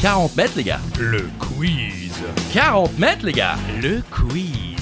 [0.00, 0.80] 40 mètres, les gars.
[0.98, 2.12] Le quiz.
[2.52, 3.56] 40 mètres, les gars.
[3.82, 4.76] Le quiz.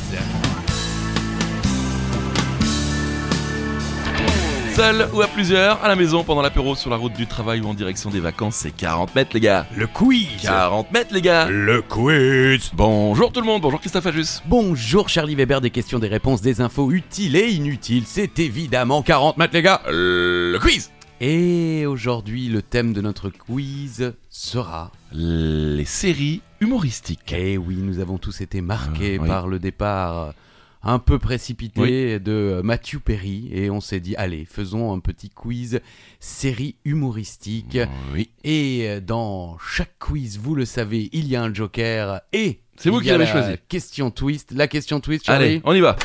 [4.74, 7.68] Seul ou à plusieurs, à la maison, pendant l'apéro, sur la route du travail ou
[7.68, 9.66] en direction des vacances, c'est 40 mètres, les gars.
[9.76, 10.26] Le quiz.
[10.42, 11.46] 40 mètres, les gars.
[11.48, 12.72] Le quiz.
[12.74, 14.42] Bonjour tout le monde, bonjour Christophe Ajus.
[14.46, 18.02] Bonjour Charlie Weber, des questions, des réponses, des infos utiles et inutiles.
[18.04, 19.80] C'est évidemment 40 mètres les gars.
[19.86, 20.90] Le quiz.
[21.26, 24.92] Et aujourd'hui, le thème de notre quiz sera...
[25.10, 27.32] Les séries humoristiques.
[27.34, 29.26] Eh oui, nous avons tous été marqués Euh, oui.
[29.28, 30.34] par le départ
[30.82, 35.80] un peu précipité de Matthew Perry et on s'est dit, allez, faisons un petit quiz
[36.20, 37.78] série humoristique.
[38.12, 38.28] Oui.
[38.44, 42.60] Et dans chaque quiz, vous le savez, il y a un joker et...
[42.76, 43.56] C'est vous qui l'avez la choisi.
[43.70, 45.44] Question twist, la question twist, Charlie.
[45.46, 45.96] Allez, on y va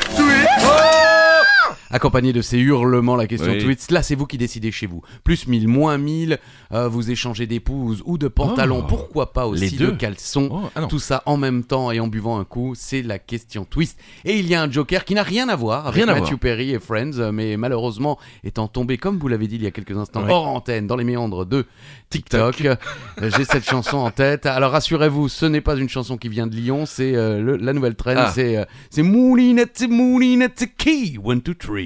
[1.91, 3.63] accompagné de ces hurlements, la question oui.
[3.63, 3.91] tweets.
[3.91, 5.01] Là, c'est vous qui décidez chez vous.
[5.23, 6.39] Plus 1000, moins 1000,
[6.71, 8.87] euh, vous échangez d'épouses ou de pantalons, oh.
[8.87, 9.91] pourquoi pas aussi deux.
[9.91, 10.49] de caleçons.
[10.51, 13.65] Oh, ah tout ça en même temps et en buvant un coup, c'est la question
[13.65, 13.99] twist.
[14.25, 16.71] Et il y a un Joker qui n'a rien à voir avec rien Matthew Perry
[16.71, 19.97] et Friends, euh, mais malheureusement, étant tombé, comme vous l'avez dit il y a quelques
[19.97, 21.65] instants, hors antenne, dans les méandres de
[22.09, 22.75] TikTok, euh,
[23.37, 24.45] j'ai cette chanson en tête.
[24.45, 28.17] Alors rassurez-vous, ce n'est pas une chanson qui vient de Lyon, c'est la nouvelle traîne,
[28.19, 28.31] ah.
[28.33, 31.78] c'est euh, Moulinette, Moulinette, Key, 1, 2, 3.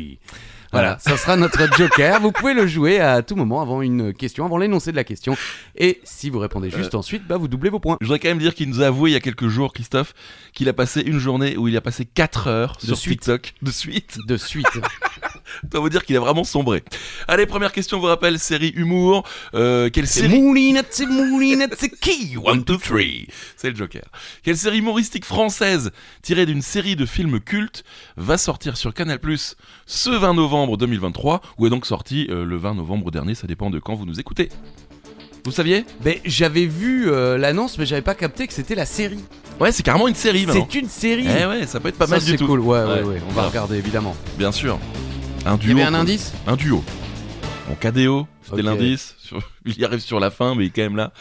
[0.73, 2.19] Voilà, ça sera notre Joker.
[2.19, 5.37] Vous pouvez le jouer à tout moment avant une question, avant l'énoncé de la question.
[5.77, 6.77] Et si vous répondez euh.
[6.77, 7.97] juste ensuite, bah vous doublez vos points.
[8.01, 10.15] Je voudrais quand même dire qu'il nous a avoué il y a quelques jours, Christophe,
[10.51, 13.21] qu'il a passé une journée où il a passé 4 heures de sur suite.
[13.21, 14.17] TikTok de suite.
[14.25, 14.65] De suite.
[15.63, 16.83] Je dois vous dire qu'il a vraiment sombré.
[17.27, 19.23] Allez, première question, vous rappelle, série humour.
[19.53, 23.27] Euh, quelle série Moulinette, Moulinette, Key, one, One, two, three.
[23.57, 24.03] C'est le Joker.
[24.43, 27.83] Quelle série humoristique française tirée d'une série de films cultes
[28.17, 32.57] va sortir sur Canal Plus ce 20 novembre 2023 ou est donc sortie euh, le
[32.57, 33.35] 20 novembre dernier?
[33.35, 34.49] Ça dépend de quand vous nous écoutez.
[35.45, 35.85] Vous saviez?
[36.01, 39.19] Ben, j'avais vu euh, l'annonce, mais j'avais pas capté que c'était la série.
[39.59, 40.67] Ouais, c'est carrément une série maintenant.
[40.71, 41.27] C'est une série.
[41.27, 42.47] Eh ouais, ça peut être pas Ça, mal du c'est tout.
[42.47, 42.61] cool.
[42.61, 43.01] Ouais, ouais, Ouais.
[43.03, 43.21] ouais.
[43.29, 44.15] On va regarder évidemment.
[44.37, 44.79] Bien sûr.
[45.45, 45.71] Un Il y duo.
[45.77, 45.99] avait un quoi.
[45.99, 46.83] indice Un duo.
[47.67, 49.15] Bon, KDO, c'était l'indice.
[49.19, 51.13] Sur- Il y arrive sur la fin, mais il est quand même là.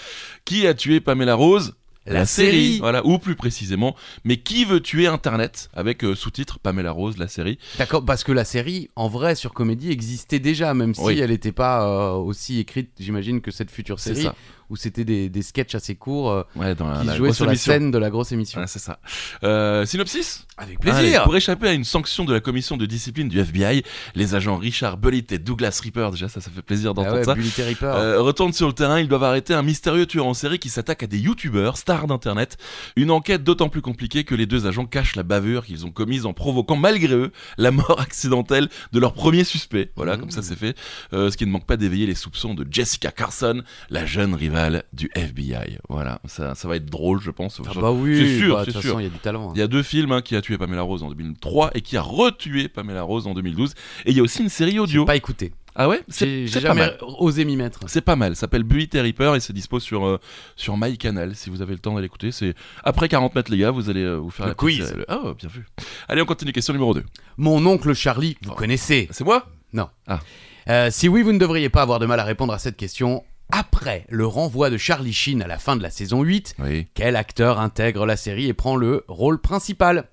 [0.44, 1.75] Qui a tué Pamela Rose
[2.06, 2.78] La série.
[2.78, 3.94] Voilà, ou plus précisément,
[4.25, 7.59] mais qui veut tuer Internet Avec euh, sous-titre Pamela Rose, la série.
[7.78, 11.19] D'accord, parce que la série, en vrai, sur Comédie, existait déjà, même si Oui.
[11.21, 14.34] elle n'était pas euh, aussi écrite, j'imagine, que cette future C'est série, ça.
[14.72, 17.44] Où c'était des, des sketchs assez courts euh, Ouais, dans la, qui la jouaient sur
[17.44, 17.72] la émission.
[17.72, 18.59] scène de la grosse émission.
[18.60, 18.99] Ouais, c'est ça.
[19.44, 23.38] Euh, synopsis Avec Allez, pour échapper à une sanction de la commission de discipline du
[23.38, 23.83] FBI,
[24.15, 27.25] les agents Richard Bullitt et Douglas Reaper, déjà ça, ça fait plaisir Ah d'entendre ouais,
[27.25, 27.94] ça, Bully Reaper.
[27.94, 31.03] Euh, retournent sur le terrain, ils doivent arrêter un mystérieux tueur en série qui s'attaque
[31.03, 32.56] à des youtubeurs, stars d'internet.
[32.97, 36.25] Une enquête d'autant plus compliquée que les deux agents cachent la bavure qu'ils ont commise
[36.25, 39.91] en provoquant malgré eux la mort accidentelle de leur premier suspect.
[39.97, 40.77] Voilà, comme ça c'est fait.
[41.12, 44.62] Euh, ce qui ne manque pas d'éveiller les soupçons de Jessica Carson, la jeune rivale
[44.93, 45.78] du FBI.
[45.89, 47.61] Voilà, ça, ça va être drôle je pense.
[47.67, 49.00] ah bah oui, c'est sûr, bah, c'est sûr.
[49.00, 49.49] il y a du talent.
[49.50, 49.53] hein.
[49.55, 51.97] Il y a deux films hein, qui a tué Pamela Rose en 2003 et qui
[51.97, 53.75] a retué Pamela Rose en 2012.
[54.06, 55.03] Et il y a aussi une série audio.
[55.03, 55.53] J'ai pas écouté.
[55.75, 56.03] Ah ouais?
[56.09, 57.81] J'ai jamais osé m'y mettre.
[57.87, 60.21] C'est pas mal, ça s'appelle Bully et Reaper et c'est dispo sur, euh,
[60.55, 62.31] sur MyCanal si vous avez le temps d'aller écouter.
[62.31, 64.83] C'est après 40 mètres les gars, vous allez euh, vous faire Le la quiz.
[64.83, 65.67] euh, le- Oh, bien vu.
[66.09, 67.03] Allez, on continue, question numéro 2.
[67.39, 68.55] Mon oncle Charlie, vous Oh.
[68.55, 69.09] connaissez?
[69.12, 69.47] C'est moi?
[69.72, 69.89] Non.
[70.06, 70.21] Ah.
[70.69, 73.25] Euh, si oui, vous ne devriez pas avoir de mal à répondre à cette question.
[73.55, 76.87] Après le renvoi de Charlie Sheen à la fin de la saison 8, Oui.
[76.95, 80.09] quel acteur intègre la série et prend le rôle principal?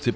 [0.00, 0.14] C'est-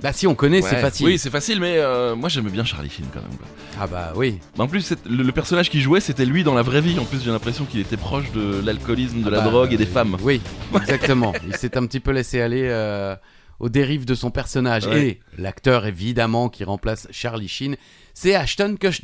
[0.00, 1.06] Bah si on connaît, c'est facile.
[1.06, 3.38] Oui, c'est facile, mais euh, moi j'aimais bien Charlie Sheen quand même.
[3.80, 4.38] Ah bah oui.
[4.58, 6.98] En plus, le, le personnage qu'il jouait, c'était lui dans la vraie vie.
[6.98, 9.76] En plus, j'ai l'impression qu'il était proche de l'alcoolisme, de la Ah bah, drogue et
[9.76, 10.16] des euh, femmes.
[10.22, 10.40] Oui,
[10.76, 11.32] exactement.
[11.46, 13.16] Il s'est un petit peu laissé aller euh,
[13.60, 14.86] aux dérives de son personnage.
[14.86, 15.06] Ouais.
[15.06, 17.76] Et l'acteur, évidemment, qui remplace Charlie Sheen,
[18.14, 19.02] c'est Ashton Kutcher.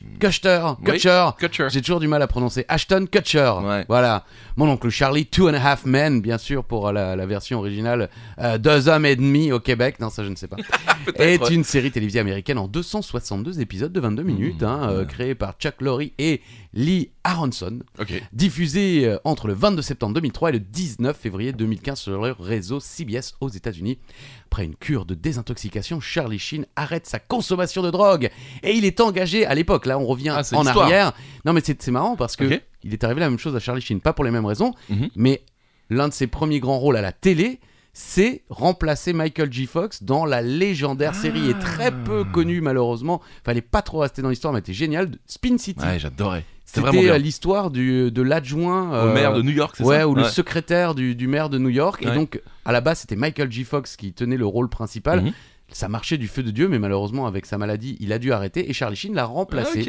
[0.80, 0.84] Oui.
[0.92, 1.28] Kutcher.
[1.38, 1.68] Kutcher.
[1.70, 2.64] J'ai toujours du mal à prononcer.
[2.68, 3.52] Ashton Kutcher.
[3.62, 3.84] Ouais.
[3.88, 4.24] Voilà.
[4.56, 8.10] Mon oncle Charlie, Two and a Half Men, bien sûr, pour la, la version originale.
[8.40, 10.00] euh, Deux hommes et demi au Québec.
[10.00, 10.56] Non, ça, je ne sais pas.
[11.16, 11.54] est ouais.
[11.54, 15.06] une série télévisée américaine en 262 épisodes de 22 minutes, hein, euh, ouais.
[15.06, 16.42] créée par Chuck Lorre et
[16.74, 18.22] Lee Aronson Ok.
[18.32, 22.78] diffusé euh, entre le 22 septembre 2003 et le 19 février 2015 sur le réseau
[22.78, 23.98] CBS aux États-Unis.
[24.46, 28.28] Après une cure de désintoxication, Charlie Sheen arrête sa consommation de drogue
[28.62, 29.86] et il est engagé à l'époque.
[29.86, 31.12] Là, on revient Ah, en arrière.
[31.44, 34.00] Non, mais c'est marrant parce que il est arrivé la même chose à Charlie Sheen,
[34.00, 35.08] pas pour les mêmes raisons, Mhm.
[35.16, 35.42] mais
[35.90, 37.60] l'un de ses premiers grands rôles à la télé.
[37.94, 39.66] C'est remplacer Michael J.
[39.66, 42.32] Fox dans la légendaire série et très peu Ah.
[42.32, 43.20] connue malheureusement.
[43.44, 45.10] Fallait pas trop rester dans l'histoire, mais était génial.
[45.26, 45.82] Spin City.
[45.84, 46.44] Ouais, j'adorais.
[46.68, 50.08] C'était euh, l'histoire du- de l'adjoint Au euh, maire de New York, c'est ouais, ça
[50.08, 52.02] ou le secrétaire du, du maire de New York.
[52.02, 53.64] Et donc, à la base, c'était Michael J.
[53.64, 55.22] Fox qui tenait le rôle principal.
[55.22, 55.32] Mhm.
[55.70, 58.70] Ça marchait du feu de Dieu, mais malheureusement, avec sa maladie, il a dû arrêter
[58.70, 59.80] et Charlie Sheen l'a remplacé.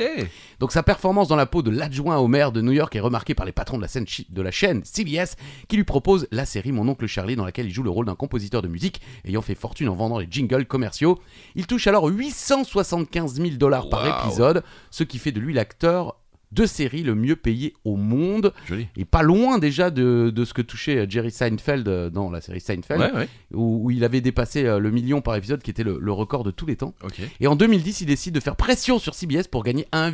[0.59, 3.33] Donc sa performance dans la peau de l'adjoint au maire de New York est remarquée
[3.33, 5.37] par les patrons de la, scène de la chaîne CBS
[5.69, 8.15] qui lui propose la série Mon oncle Charlie dans laquelle il joue le rôle d'un
[8.15, 11.17] compositeur de musique ayant fait fortune en vendant les jingles commerciaux.
[11.55, 16.17] Il touche alors 875 000 dollars par épisode, ce qui fait de lui l'acteur
[16.51, 18.87] de série le mieux payé au monde Joli.
[18.97, 22.41] et pas loin déjà de, de ce que touchait euh, Jerry Seinfeld euh, dans la
[22.41, 23.27] série Seinfeld Ouais, ouais.
[23.53, 26.43] où, où il avait dépassé euh, le million par épisode qui était le- le record
[26.43, 26.93] de tous les temps.
[27.39, 30.11] Et en 2010, il décide de faire pression sur CBS pour gagner 1,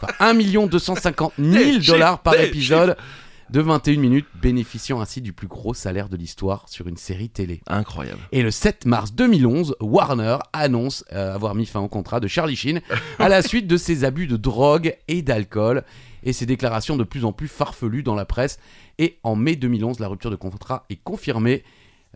[0.00, 2.96] enfin, 1 million 250 000 Des dollars par épisode
[3.50, 7.60] de 21 minutes, bénéficiant ainsi du plus gros salaire de l'histoire sur une série télé.
[7.66, 8.20] Incroyable.
[8.32, 12.56] Et le 7 mars 2011, Warner annonce euh, avoir mis fin au contrat de Charlie
[12.56, 12.80] Sheen
[13.18, 15.84] à la suite de ses abus de drogue et d'alcool
[16.22, 18.58] et ses déclarations de plus en plus farfelues dans la presse.
[18.98, 21.62] Et en mai 2011, la rupture de contrat est confirmée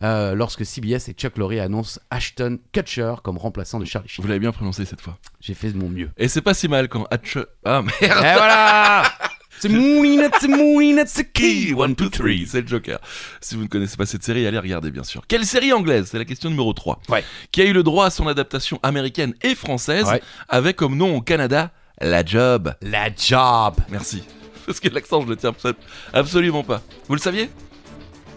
[0.02, 4.22] euh, lorsque CBS et Chuck Lorre annoncent Ashton Kutcher comme remplaçant de Charlie Sheen.
[4.22, 5.18] Vous l'avez bien prononcé cette fois.
[5.40, 6.10] J'ai fait de mon mieux.
[6.16, 7.38] Et c'est pas si mal quand Hatch...
[7.64, 7.94] Ah merde.
[8.02, 9.04] Et voilà
[9.60, 12.98] C'est Moulinette, c'est Moulinette, c'est qui One, two, three, c'est le Joker.
[13.40, 15.22] Si vous ne connaissez pas cette série, allez regarder bien sûr.
[15.28, 16.08] Quelle série anglaise?
[16.10, 17.00] C'est la question numéro 3.
[17.10, 17.22] Ouais.
[17.52, 20.22] Qui a eu le droit à son adaptation américaine et française Ouais.
[20.48, 21.70] avec comme nom au Canada
[22.00, 22.72] La Job.
[22.80, 24.22] La job Merci.
[24.66, 25.74] Parce que l'accent, je le tiens abso-
[26.12, 26.80] absolument pas.
[27.08, 27.50] Vous le saviez?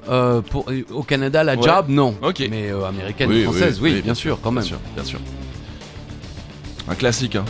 [0.10, 1.64] Euh, pour, euh, Au Canada, la Ouais.
[1.64, 2.18] job, non.
[2.22, 2.44] Ok.
[2.50, 4.64] Mais euh, américaine et française, oui, bien, sûr, quand même.
[4.64, 5.20] Bien sûr, bien sûr.
[6.90, 7.46] Un classique, hein.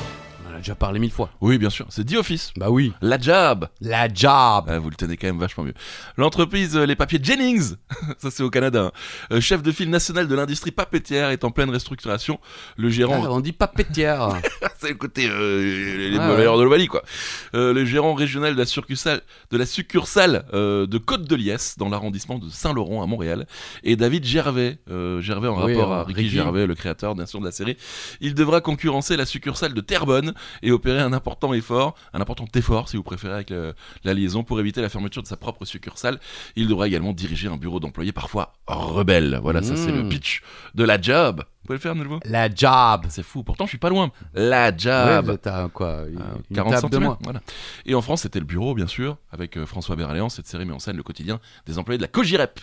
[0.63, 1.29] Déjà parlé mille fois.
[1.41, 1.85] Oui, bien sûr.
[1.89, 2.53] C'est The Office.
[2.55, 2.93] Bah oui.
[3.01, 3.67] La Job.
[3.81, 5.73] La job Ah, vous le tenez quand même vachement mieux.
[6.15, 7.73] L'entreprise euh, Les Papiers Jennings,
[8.17, 8.91] ça c'est au Canada, hein.
[9.33, 12.39] Euh, chef de file national de l'industrie papetière, est en pleine restructuration.
[12.77, 14.29] Le Ah, gérant, on dit pas pétière.
[14.79, 17.03] c'est le côté euh, les Ah, balayeurs de l'Ovalie quoi.
[17.55, 19.19] Euh, le gérant régional de la succursale
[19.51, 23.47] de la succursale de Côte de Liesse dans l'arrondissement de Saint-Laurent à Montréal
[23.83, 24.79] et David Gervais,
[25.19, 26.35] Gervais en Oui, rapport à Ricky, Ricky.
[26.35, 27.75] Gervais, le créateur bien sûr de la série.
[28.21, 32.89] Il devra concurrencer la succursale de Terrebonne et opérer un important effort, un important effort
[32.89, 33.73] si vous préférez avec le-
[34.03, 36.19] la liaison pour éviter la fermeture de sa propre succursale.
[36.55, 39.39] Il devra également diriger un bureau d'employés parfois rebelles.
[39.41, 40.09] Voilà, ça c'est le Mm.
[40.09, 40.41] pitch
[40.75, 41.37] de la job.
[41.61, 43.41] Vous pouvez le faire de nouveau La job C'est fou.
[43.43, 44.11] Pourtant, je suis pas loin.
[44.33, 45.37] La job.
[45.73, 46.03] quoi?
[46.09, 46.97] Une, Euh, une 40 table de.
[47.23, 47.39] Voilà.
[47.85, 50.27] Et en France, c'était le bureau, bien sûr, avec euh, François Berléand.
[50.27, 52.59] Cette série met en scène le quotidien des employés de la Cogirep.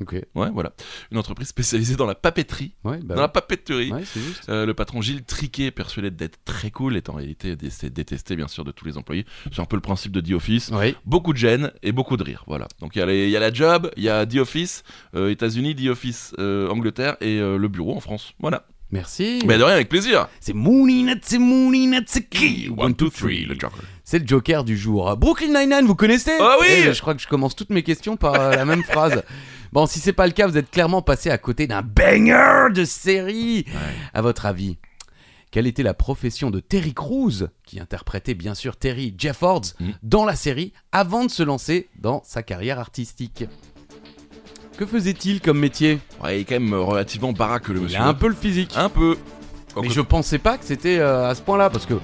[0.00, 0.14] Ok.
[0.34, 0.72] Ouais, voilà.
[1.12, 3.92] Une entreprise spécialisée dans la papeterie, Ouais, bah dans la papeterie.
[3.92, 4.48] ouais, c'est juste.
[4.48, 8.48] Euh, le patron Gilles Triquet, persuadé d'être très cool, est en réalité dé- détesté bien
[8.48, 9.26] sûr de tous les employés.
[9.52, 10.70] C'est un peu le principe de The Office.
[11.04, 12.42] Beaucoup de gêne et beaucoup de rire.
[12.46, 12.66] Voilà.
[12.80, 14.82] Donc il y, a les- il y a la job, il y a The Office,
[15.14, 18.32] euh, États-Unis, The Office, euh, Angleterre et le bureau en France.
[18.40, 18.66] Voilà.
[18.90, 19.38] Merci.
[19.46, 20.28] Mais de rien, avec plaisir.
[20.38, 22.68] C'est Moulinette, c'est Moulinette, c'est qui?
[22.76, 23.78] One, two, three, le Joker.
[24.04, 25.16] C'est le Joker du jour.
[25.16, 26.32] Brooklyn Nine-Nine, vous connaissez?
[26.38, 29.22] Ah oui Eh, Je crois que je commence toutes mes questions par la même phrase.
[29.72, 32.84] Bon, si c'est pas le cas, vous êtes clairement passé à côté d'un banger de
[32.84, 33.64] série.
[34.12, 34.76] À votre avis,
[35.50, 39.90] quelle était la profession de Terry Crews, qui interprétait bien sûr Terry Jeffords Mm.
[40.02, 43.44] dans la série, avant de se lancer dans sa carrière artistique?
[44.76, 46.00] Que faisait-il comme métier?
[46.22, 47.98] Ouais, il est quand même euh, relativement baraque le Il monsieur.
[48.00, 48.72] a un peu le physique.
[48.76, 49.16] Un peu.
[49.80, 51.94] Mais je pensais pas que c'était euh, à ce point-là, parce que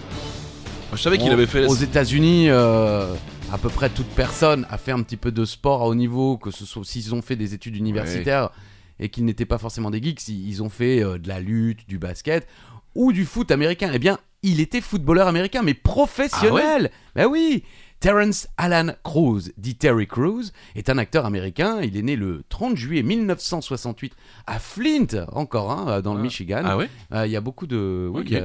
[0.93, 1.67] Je savais qu'il avait fait.
[1.67, 3.15] Aux États-Unis, euh,
[3.53, 6.37] à peu près toute personne a fait un petit peu de sport à haut niveau,
[6.37, 8.51] que ce soit s'ils ont fait des études universitaires
[8.99, 11.99] et qu'ils n'étaient pas forcément des geeks, ils ont fait euh, de la lutte, du
[11.99, 12.47] basket
[12.95, 13.91] ou du foot américain.
[13.95, 16.91] Eh bien, il était footballeur américain, mais professionnel.
[17.15, 17.65] ben oui.
[18.01, 20.45] Terrence Alan Crews, dit Terry Crews,
[20.77, 21.81] est un acteur américain.
[21.83, 24.13] Il est né le 30 juillet 1968
[24.47, 26.23] à Flint, encore, hein, dans le Ah.
[26.23, 26.63] Michigan.
[26.65, 28.09] Ah ouais Euh, Il y a beaucoup de.
[28.13, 28.37] oui.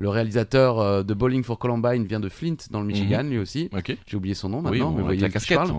[0.00, 3.68] Le réalisateur euh, de Bowling for Columbine vient de Flint, dans le Michigan, lui aussi.
[4.06, 5.58] J'ai oublié son nom Oui, maintenant, bon, mais voyez la casquette.
[5.58, 5.70] parle.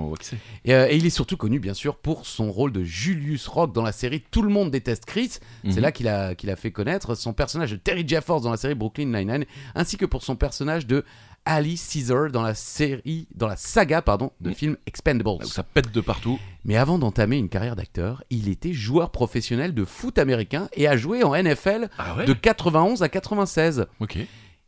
[0.63, 3.73] Et, euh, et il est surtout connu, bien sûr, pour son rôle de Julius Rock
[3.73, 5.39] dans la série Tout le monde déteste Chris.
[5.63, 5.79] C'est Mhm.
[5.79, 8.75] là qu'il a, qu'il a fait connaître son personnage de Terry Jeffords dans la série
[8.75, 11.03] Brooklyn Nine-Nine, ainsi que pour son personnage de
[11.45, 14.55] Ali Caesar dans la série, dans la saga pardon, de Mhm.
[14.55, 15.39] films Expendables.
[15.39, 16.39] Là où ça pète de partout.
[16.65, 20.95] Mais avant d'entamer une carrière d'acteur, il était joueur professionnel de foot américain et a
[20.97, 22.25] joué en NFL Ah ouais?
[22.25, 23.87] de 91 à 96.
[23.99, 24.17] Ok.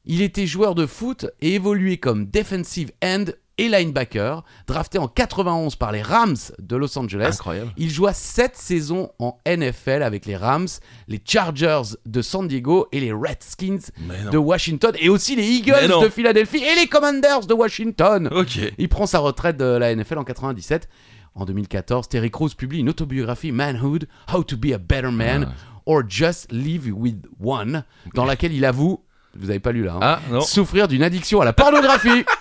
[0.05, 3.25] Il était joueur de foot et évoluait comme defensive end
[3.57, 7.29] et linebacker, drafté en 91 par les Rams de Los Angeles.
[7.33, 7.71] Incroyable.
[7.77, 10.67] Il joua 7 saisons en NFL avec les Rams,
[11.07, 13.91] les Chargers de San Diego et les Redskins
[14.31, 18.29] de Washington et aussi les Eagles de Philadelphie et les Commanders de Washington.
[18.31, 18.59] Ok.
[18.77, 20.89] Il prend sa retraite de la NFL en 97.
[21.35, 25.53] En 2014, Terry Crews publie une autobiographie Manhood, How to be a Better Man Ah.
[25.87, 27.83] or Just Live with One,
[28.13, 29.03] dans laquelle il avoue,
[29.35, 32.23] vous avez pas lu là, hein, Ah souffrir d'une addiction à la pornographie.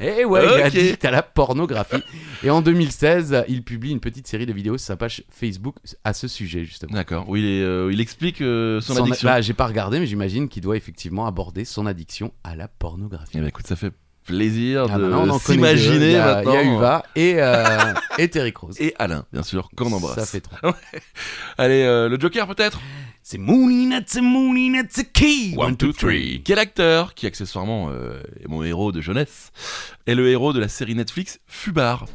[0.00, 2.02] Et ouais, il est addict à la pornographie.
[2.44, 5.74] Et en 2016, il publie une petite série de vidéos sur sa page Facebook
[6.04, 6.94] à ce sujet, justement.
[6.94, 7.28] D'accord.
[7.28, 9.28] Où il, est, euh, il explique euh, son, Son- addiction.
[9.28, 13.32] Bah, j'ai pas regardé, mais j'imagine qu'il doit effectivement aborder son addiction à la pornographie.
[13.34, 13.92] Eh ben, écoute, ça fait
[14.24, 16.52] plaisir Ah, de s'imaginer maintenant.
[16.52, 18.72] Il y a Uva et, euh, et Terry Crews.
[18.78, 20.16] Et Alain, bien sûr, qu'on embrasse.
[20.16, 20.76] Ça fait trois.
[21.58, 22.78] Allez, le Joker peut-être?
[23.30, 25.52] C'est Mooney Nuts, Mooney Nuts, key.
[25.54, 26.40] One, two, three.
[26.42, 29.52] Quel acteur, qui accessoirement euh, est mon héros de jeunesse,
[30.06, 32.06] est le héros de la série Netflix Fubar?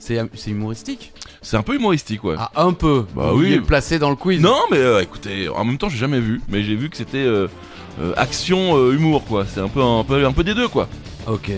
[0.00, 1.12] C'est c'est humoristique?
[1.42, 2.34] C'est un peu humoristique, ouais.
[2.36, 3.06] Ah, un peu.
[3.14, 3.44] Bah Vous oui.
[3.44, 4.40] vouliez le placer dans le quiz.
[4.40, 7.18] Non, mais euh, écoutez, en même temps, j'ai jamais vu, mais j'ai vu que c'était
[7.18, 7.46] euh,
[8.00, 9.46] euh, action, euh, humour, quoi.
[9.46, 10.88] C'est un peu, un, peu, un peu des deux, quoi.
[11.28, 11.52] Ok.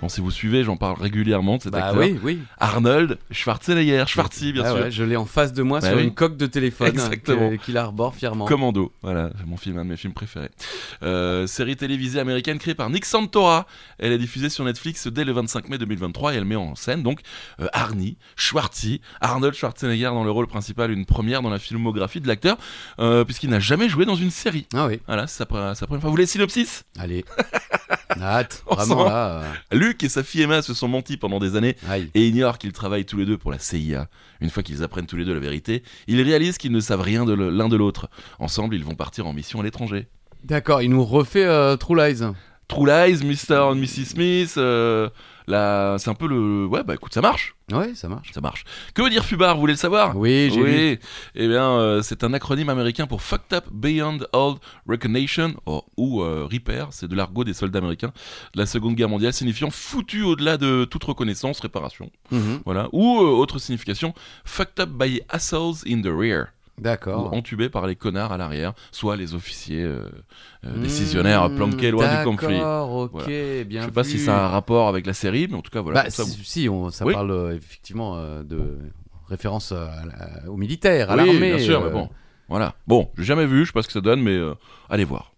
[0.00, 2.00] Bon, si vous suivez, j'en parle régulièrement de cet Bah acteur.
[2.02, 2.38] oui, oui.
[2.58, 4.80] Arnold Schwarzenegger, Schwarzi, bien Ah sûr.
[4.84, 6.04] ouais, je l'ai en face de moi Bah sur oui.
[6.04, 7.50] une coque de téléphone Exactement.
[7.50, 8.46] que- qu'il arbore fièrement.
[8.46, 10.48] Commando, voilà, c'est mon film, un de mes films préférés.
[11.02, 13.66] Euh, série télévisée américaine créée par Nick Santora.
[13.98, 17.02] Elle est diffusée sur Netflix dès le 25 mai 2023 et elle met en scène
[17.02, 17.20] donc
[17.60, 22.26] euh, Arnie, Schwarzi, Arnold Schwarzenegger dans le rôle principal, une première dans la filmographie de
[22.28, 22.56] l'acteur,
[23.00, 24.66] euh, puisqu'il n'a jamais joué dans une série.
[24.74, 26.08] Ah oui, Voilà, c'est sa, pre- sa première fois.
[26.08, 26.84] Vous voulez le synopsis?
[26.98, 27.24] Allez.
[28.16, 29.42] Nat, vraiment là.
[29.72, 32.10] Luc et sa fille Emma se sont mentis pendant des années Aïe.
[32.14, 34.08] et ignorent qu'ils travaillent tous les deux pour la CIA.
[34.40, 37.24] Une fois qu'ils apprennent tous les deux la vérité, ils réalisent qu'ils ne savent rien
[37.24, 38.08] de l'un de l'autre.
[38.38, 40.08] Ensemble, ils vont partir en mission à l'étranger.
[40.44, 42.22] D'accord, il nous refait euh, True Lies.
[42.68, 43.56] True Lies, Mr.
[43.58, 44.04] and Mrs.
[44.06, 45.10] Smith, euh,
[45.98, 46.66] c'est un peu le...
[46.66, 48.32] Ouais, bah écoute, ça marche, Ouais, ça marche.
[48.32, 48.64] ça marche.
[48.94, 50.16] Que veut dire FUBAR, vous voulez le savoir?
[50.16, 50.90] Oui, j'ai vu.
[50.92, 50.98] Oui,
[51.36, 54.54] eh bien, euh, c'est un acronyme américain pour Fucked Up Beyond All
[54.88, 58.12] Recognition, ou, ou, euh, Repair, c'est de l'argot des soldats américains
[58.54, 62.88] de la Seconde Guerre mondiale, signifiant foutu au-delà de toute reconnaissance, réparation, Mhm, voilà.
[62.92, 64.14] Ou, euh, autre signification,
[64.44, 67.32] Fucked Up by Assholes in the Rear, D'accord.
[67.34, 70.08] entubé par les connards à l'arrière, soit les officiers euh,
[70.64, 72.56] euh, Mmh, décisionnaires planqués loin du conflit.
[72.58, 73.64] D'accord, ok, Voilà.
[73.64, 74.10] bien Je sais pas vu.
[74.10, 76.04] si ça a un rapport avec la série, mais en tout cas, voilà.
[76.04, 77.12] Bah, ça, si, vous- si, on- ça Oui.
[77.14, 78.78] parle euh, effectivement euh, de
[79.28, 79.86] référence euh,
[80.48, 81.54] aux militaires, à Oui, l'armée.
[81.54, 82.08] bien sûr, euh, mais bon.
[82.48, 82.74] Voilà.
[82.86, 84.54] Bon, j'ai jamais vu, je sais pas ce que ça donne, mais euh,
[84.88, 85.32] allez voir.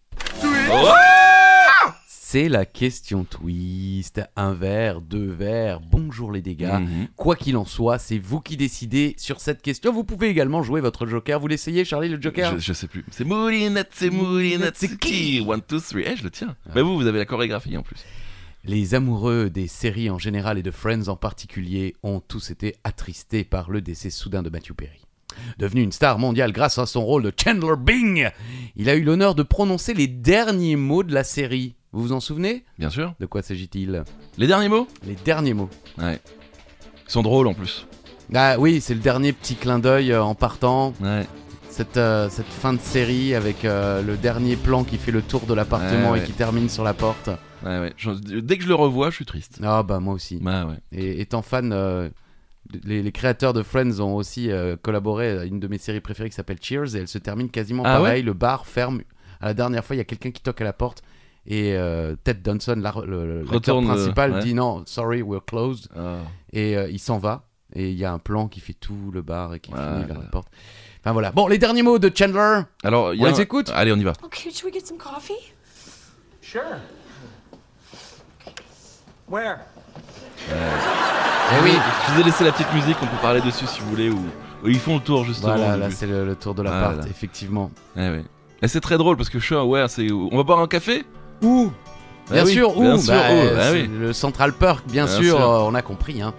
[2.32, 4.22] C'est la question twist.
[4.36, 6.80] Un verre, deux verres, bonjour les dégâts.
[6.80, 7.08] Mhm.
[7.14, 9.92] Quoi qu'il en soit, c'est vous qui décidez sur cette question.
[9.92, 11.38] Vous pouvez également jouer votre joker.
[11.38, 13.04] Vous l'essayez, Charlie, le joker Je, je sais plus.
[13.10, 16.04] C'est Moulinette, c'est Moulinette, c'est qui One, two, three.
[16.06, 16.56] Eh, je le tiens.
[16.64, 16.72] Ah.
[16.74, 18.02] Mais vous, vous avez la chorégraphie en plus.
[18.64, 23.44] Les amoureux des séries en général et de Friends en particulier ont tous été attristés
[23.44, 25.04] par le décès soudain de Matthew Perry.
[25.58, 28.30] Devenu une star mondiale grâce à son rôle de Chandler Bing,
[28.74, 31.74] il a eu l'honneur de prononcer les derniers mots de la série.
[31.92, 32.64] Vous vous en souvenez?
[32.78, 33.14] Bien sûr.
[33.20, 34.02] De quoi s'agit-il?
[34.38, 34.88] Les derniers mots?
[35.06, 35.68] Les derniers mots.
[35.98, 36.20] Ouais.
[37.06, 37.86] Ils sont drôles en plus.
[38.34, 40.94] Ah oui, c'est le dernier petit clin d'œil euh, en partant.
[41.02, 41.26] Ouais.
[41.68, 45.42] Cette, euh, cette fin de série avec euh, le dernier plan qui fait le tour
[45.46, 47.28] de l'appartement Ouais, et qui termine sur la porte.
[47.64, 47.92] Ouais, ouais.
[47.96, 49.58] Je- dès que je le revois, je suis triste.
[49.62, 50.38] Ah bah moi aussi.
[50.40, 50.76] Bah ouais.
[50.92, 52.08] Et étant fan, euh,
[52.84, 56.30] les, les créateurs de Friends ont aussi euh, collaboré à une de mes séries préférées
[56.30, 58.22] qui s'appelle Cheers et elle se termine quasiment Ah pareil.
[58.22, 59.02] le bar ferme.
[59.40, 61.02] À la dernière fois, il y a quelqu'un qui toque à la porte
[61.46, 64.40] et euh, Ted Danson, la- le- l'acteur Retourne, euh, principal, ouais.
[64.42, 65.88] dit non, sorry, we're closed.
[65.96, 66.18] Ah.
[66.52, 67.42] Et euh, il s'en va.
[67.74, 70.04] Et il y a un plan qui fait tout le bar et qui Ouais, finit
[70.04, 70.24] vers ouais.
[70.24, 70.48] la porte.
[71.00, 71.32] Enfin voilà.
[71.32, 72.60] Bon, les derniers mots de Chandler.
[72.84, 74.12] Alors, il y On a les un- écoute Allez, on y va.
[74.22, 75.32] Okay, should we get some coffee?
[76.42, 76.62] Sure.
[79.28, 79.56] Where?
[80.48, 81.70] Eh oui.
[82.06, 84.20] Je vous ai laissé la petite musique, on peut parler dessus si vous voulez, ou
[84.64, 85.56] ou ils font le tour justement.
[85.56, 87.08] Voilà, là c'est le, le tour de l'appart, Voilà.
[87.10, 87.70] effectivement.
[87.96, 88.24] Ouais, ouais.
[88.62, 90.10] Et c'est très drôle parce que je suis ouais, c'est.
[90.12, 91.04] On va boire un café?
[91.42, 91.70] Où
[92.30, 93.90] Bien oui, sûr, où bien sûr, Bah, où, c'est oui.
[93.98, 95.40] Le Central Perk, bien, Bien sûr, sûr.
[95.50, 96.22] euh, on a compris.
[96.22, 96.32] Hein.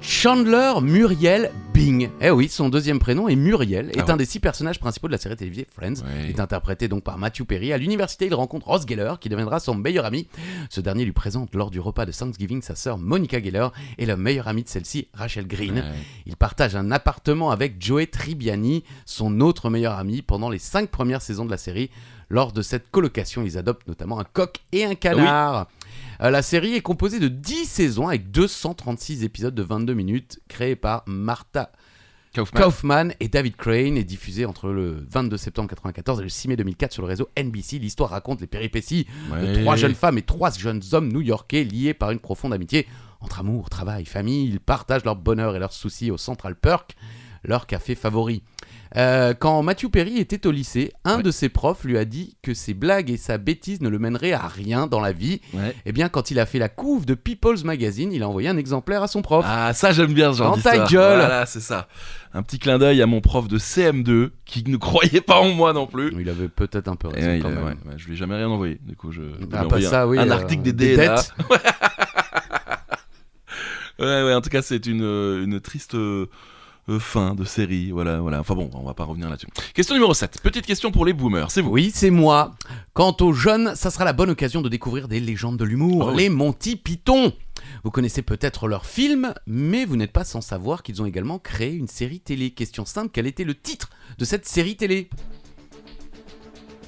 [0.00, 2.10] Chandler Muriel Bing.
[2.20, 4.10] Eh oui, son deuxième prénom est Muriel, est Ah ouais.
[4.12, 5.94] un des six personnages principaux de la série télévisée Friends.
[6.04, 6.24] Ouais.
[6.24, 7.72] Il est interprété donc par Matthew Perry.
[7.72, 10.28] À l'université, il rencontre Ross Geller, qui deviendra son meilleur ami.
[10.70, 14.16] Ce dernier lui présente lors du repas de Thanksgiving sa sœur Monica Geller et la
[14.16, 15.74] meilleure amie de celle-ci, Rachel Green.
[15.74, 15.84] Ouais.
[16.26, 21.22] Il partage un appartement avec Joey Tribbiani, son autre meilleur ami, pendant les cinq premières
[21.22, 21.90] saisons de la série.
[22.30, 25.66] Lors de cette colocation, ils adoptent notamment un coq et un canard.
[26.20, 30.76] Euh, la série est composée de 10 saisons avec 236 épisodes de 22 minutes, créés
[30.76, 31.72] par Martha
[32.34, 32.60] Kaufman.
[32.60, 36.56] Kaufman et David Crane et diffusée entre le 22 septembre 1994 et le 6 mai
[36.56, 37.78] 2004 sur le réseau NBC.
[37.78, 42.10] L'histoire raconte les péripéties de trois jeunes femmes et trois jeunes hommes new-yorkais liés par
[42.10, 42.86] une profonde amitié
[43.20, 44.48] entre amour, travail, famille.
[44.48, 46.96] Ils partagent leur bonheur et leurs soucis au Central Perk,
[47.44, 48.42] leur café favori.
[48.96, 51.22] Euh, quand Matthew Perry était au lycée, un Ouais.
[51.22, 54.32] de ses profs lui a dit que ses blagues et sa bêtise ne le mèneraient
[54.32, 55.40] à rien dans la vie.
[55.52, 55.76] Ouais.
[55.84, 58.56] Eh bien, quand il a fait la couve de People's Magazine, il a envoyé un
[58.56, 59.44] exemplaire à son prof.
[59.46, 61.18] Ah, ça j'aime bien ce genre Dans ta gueule.
[61.18, 61.88] Voilà, c'est ça.
[62.32, 65.72] Un petit clin d'œil à mon prof de CM2 qui ne croyait pas en moi
[65.74, 66.14] non plus.
[66.18, 67.64] Il avait peut-être un peu Et raison ouais, il quand a- même.
[67.64, 68.78] ouais, ouais, je lui ai jamais rien envoyé.
[68.82, 69.20] Du coup, je.
[69.42, 70.18] Ah, pas envoyé ça, un, oui.
[70.18, 70.96] un euh, article des des.
[74.00, 76.26] Ouais, ouais, en tout cas, c'est une, euh, une triste euh,
[76.88, 77.90] euh, fin de série.
[77.90, 78.40] Voilà, voilà.
[78.40, 79.48] Enfin bon, on va pas revenir là-dessus.
[79.74, 80.40] Question numéro 7.
[80.42, 81.50] Petite question pour les boomers.
[81.50, 81.70] C'est vous.
[81.70, 82.54] Oui, c'est moi.
[82.94, 86.12] Quant aux jeunes, ça sera la bonne occasion de découvrir des légendes de l'humour, Ah
[86.12, 86.22] oui.
[86.24, 87.32] les Monty Python.
[87.84, 91.72] Vous connaissez peut-être leurs films, mais vous n'êtes pas sans savoir qu'ils ont également créé
[91.74, 92.50] une série télé.
[92.50, 95.10] Question simple, quel était le titre de cette série télé?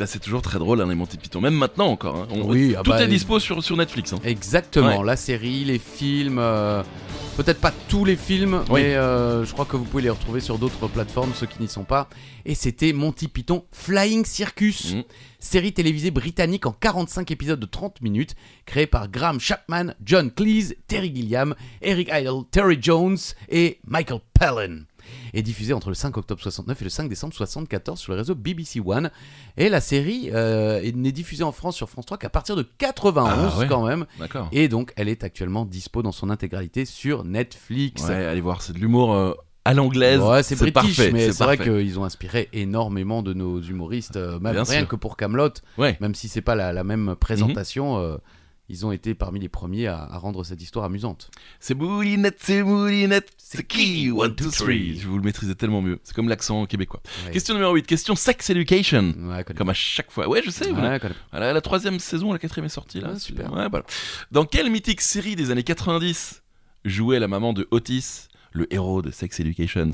[0.01, 1.43] Bah, c'est toujours très drôle, hein, les Monty Python.
[1.43, 2.17] Même maintenant encore.
[2.17, 2.29] hein.
[2.31, 4.15] On- Oui, ah tout bah, est dispo sur, sur Netflix.
[4.15, 4.19] hein.
[4.25, 5.05] Exactement, Ouais.
[5.07, 6.83] la série, les films, euh,
[7.37, 8.81] peut-être pas tous les films, Oui.
[8.81, 11.69] mais euh, je crois que vous pouvez les retrouver sur d'autres plateformes, ceux qui n'y
[11.69, 12.09] sont pas.
[12.47, 15.03] Et c'était Monty Python Flying Circus, Mhm.
[15.39, 20.77] série télévisée britannique en 45 épisodes de 30 minutes, créée par Graham Chapman, John Cleese,
[20.89, 23.19] Terry Gilliam, Eric Idle, Terry Jones
[23.51, 24.85] et Michael Palin.
[25.35, 28.35] Et diffusée entre le 5 octobre 69 et le 5 décembre 74 sur le réseau
[28.35, 29.11] BBC One.
[29.57, 32.63] Et la série euh, est- n'est diffusée en France sur France 3 qu'à partir de
[32.79, 33.67] 91 Ah ouais.
[33.69, 34.07] quand même.
[34.53, 38.03] Et donc, elle est actuellement dispo dans son intégralité sur Netflix.
[38.05, 39.33] Ouais, allez voir, c'est de l'humour euh,
[39.65, 40.21] à l'anglaise.
[40.21, 44.39] Ouais, c'est british, parfait, mais c'est vrai qu'ils ont inspiré énormément de nos humoristes, euh,
[44.41, 44.89] même Bien rien sûr.
[44.89, 45.97] que pour Camelot, Ouais.
[46.01, 48.17] même si c'est pas la, la même présentation, euh,
[48.71, 51.31] ils ont été parmi les premiers à, à rendre cette histoire amusante.
[51.59, 53.79] C'est Moulinette, c'est Moulinette, c'est qui?
[54.05, 54.65] qui, One, one, two, two, three.
[54.93, 54.99] three.
[55.01, 55.99] Je vous le maîtrisez tellement mieux.
[56.05, 57.01] C'est comme l'accent québécois.
[57.27, 57.33] Ouais.
[57.33, 57.87] Question numéro 8.
[57.87, 59.13] Question Sex Education.
[59.29, 60.29] Ouais, Comme à chaque fois.
[60.29, 60.71] Ouais, je sais.
[60.71, 60.99] connais-
[61.33, 63.19] Voilà, la troisième saison, la quatrième est sortie là.
[63.19, 63.53] Super.
[63.53, 63.85] Ouais, voilà.
[64.31, 66.43] Dans quelle mythique série des années 90
[66.85, 69.91] jouait la maman de Otis, le héros de Sex Education?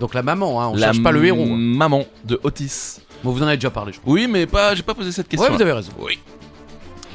[0.00, 1.42] Donc la maman, hein, on La cherche pas le héros.
[1.44, 1.56] hein.
[1.56, 3.00] Maman de Otis.
[3.24, 4.12] Bon, vous en avez déjà parlé, je crois.
[4.12, 5.48] Oui, mais pas, j'ai pas posé cette question.
[5.50, 5.90] Ouais, vous avez raison.
[5.98, 6.18] Oui.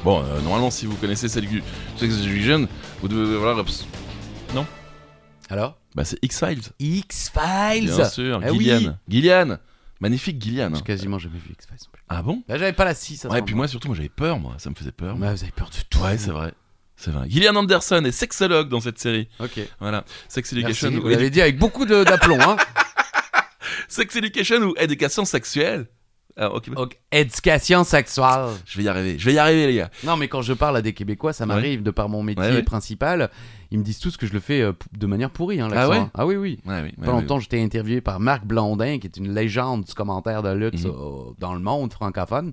[0.04, 1.46] Bon, euh, normalement, si vous connaissez Sex
[1.98, 2.68] Education,
[3.00, 3.62] vous devez voilà.
[5.50, 6.60] Alors Bah, c'est X-Files.
[6.78, 8.64] X-Files Bien sûr, Eh oui.
[8.64, 8.98] Gillian.
[9.08, 9.58] Gillian.
[10.00, 10.66] Magnifique Gillian.
[10.66, 10.72] hein.
[10.76, 11.76] J'ai quasiment jamais vu X-Files.
[11.92, 11.98] non.
[12.08, 13.24] Ah bon Bah, j'avais pas la 6.
[13.30, 14.54] Ouais, et puis moi surtout, moi j'avais peur, moi.
[14.58, 15.14] Ça me faisait peur.
[15.18, 15.98] Ouais, vous avez peur de tout.
[16.00, 16.52] Ouais, c'est vrai.
[16.96, 17.28] C'est vrai.
[17.28, 19.28] Gillian Anderson est sexologue dans cette série.
[19.40, 19.58] Ok.
[19.80, 20.04] Voilà.
[20.28, 22.40] Sex Merci, Education vous ou, l'avez dit avec beaucoup d'aplomb.
[22.40, 22.56] Hein.
[23.88, 25.86] Sex Education ou éducation sexuelle.
[26.36, 26.70] Ah, ok.
[26.74, 28.48] Ok, Éducation sexuelle.
[28.66, 29.18] Je vais y arriver.
[29.18, 29.90] Je vais y arriver, les gars.
[30.02, 32.52] Non, mais quand je parle à des Québécois, ça m'arrive de par mon métier Ouais,
[32.54, 32.62] ouais.
[32.64, 33.30] principal.
[33.70, 36.02] Ils me disent tous que je le fais euh, de manière pourrie, hein, Ah ouais?
[36.12, 36.60] Ah oui, oui.
[36.66, 40.84] Pas longtemps, j'étais interviewé par Marc Blondin, qui est une légende du commentaire de lutte
[40.84, 40.90] Mhm.
[40.90, 42.52] euh, dans le monde francophone.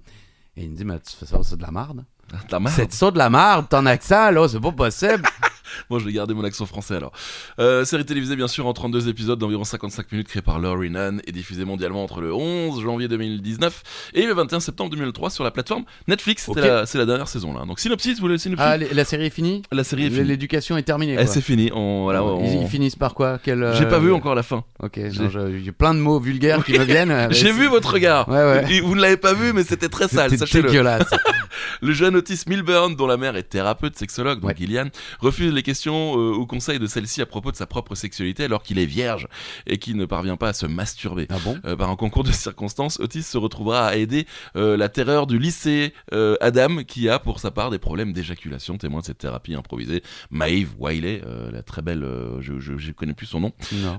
[0.55, 2.05] Et il me dit, mais tu fais ça, c'est de la merde.
[2.51, 2.73] La merde.
[2.75, 5.23] C'est ça de la merde, ton accent, là, c'est pas possible.
[5.89, 7.11] Bon, je vais garder mon accent français alors.
[7.59, 11.21] Euh, série télévisée, bien sûr, en 32 épisodes d'environ 55 minutes, créée par Laurie Nunn
[11.27, 15.51] et diffusée mondialement entre le 11 janvier 2019 et le 21 septembre 2003 sur la
[15.51, 16.47] plateforme Netflix.
[16.55, 17.65] La- C'est la, dernière saison là.
[17.65, 20.23] Donc, synopsis, vous voulez le synopsis ah, la série est finie La série est finie.
[20.27, 21.17] L'éducation est terminée.
[21.19, 21.71] Eh, c'est fini.
[21.73, 23.39] On, voilà, Ils- on- Ils, finissent par quoi?
[23.43, 24.63] Quel, euh, J'ai pas vu encore la fin.
[24.81, 27.09] Ok, J'ai- non, je- j'ai plein de mots vulgaires qui me viennent.
[27.29, 28.27] mais J'ai c'est- vu votre regard.
[28.29, 28.65] Ouais, ouais.
[28.73, 31.09] Et Vous ne l'avez pas vu, mais c'était très sale, C'était dégueulasse.
[31.81, 34.55] Le jeune Otis Milburn, dont la mère est thérapeute sexologue, donc Ouais.
[34.57, 34.87] Gillian,
[35.19, 38.63] refuse les questions euh, ou conseils de celle-ci à propos de sa propre sexualité alors
[38.63, 39.27] qu'il est vierge
[39.67, 41.27] et qu'il ne parvient pas à se masturber.
[41.29, 41.57] ah bon?
[41.65, 45.37] Euh, par un concours de circonstances, Otis se retrouvera à aider euh, la terreur du
[45.39, 49.53] lycée euh, Adam, qui a pour sa part des problèmes d'éjaculation, témoin de cette thérapie
[49.55, 50.03] improvisée.
[50.29, 51.21] Maeve Wiley,
[51.51, 52.05] la très belle,
[52.39, 53.51] je, je, je connais plus son nom,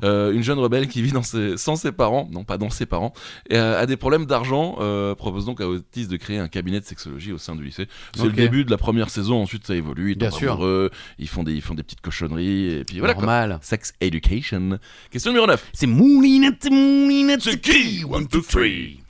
[0.02, 3.12] une jeune rebelle qui vit dans ses- sans ses parents, non pas dans ses parents,
[3.50, 4.76] et a des problèmes d'argent,
[5.16, 7.86] propose donc à Otis de créer un cabinet de sexologie au sein du lycée.
[8.14, 10.90] C'est le début de la première saison, ensuite ça évolue, ils Bien sûr.
[11.18, 13.22] ils font, des, ils font des petites cochonneries, et puis voilà quoi.
[13.24, 13.58] Normal.
[13.62, 14.78] Sex Education.
[15.10, 15.70] Question numéro 9.
[15.72, 18.04] C'est Moulinette, Moulinette, C'est qui?
[18.08, 19.00] One, two, three.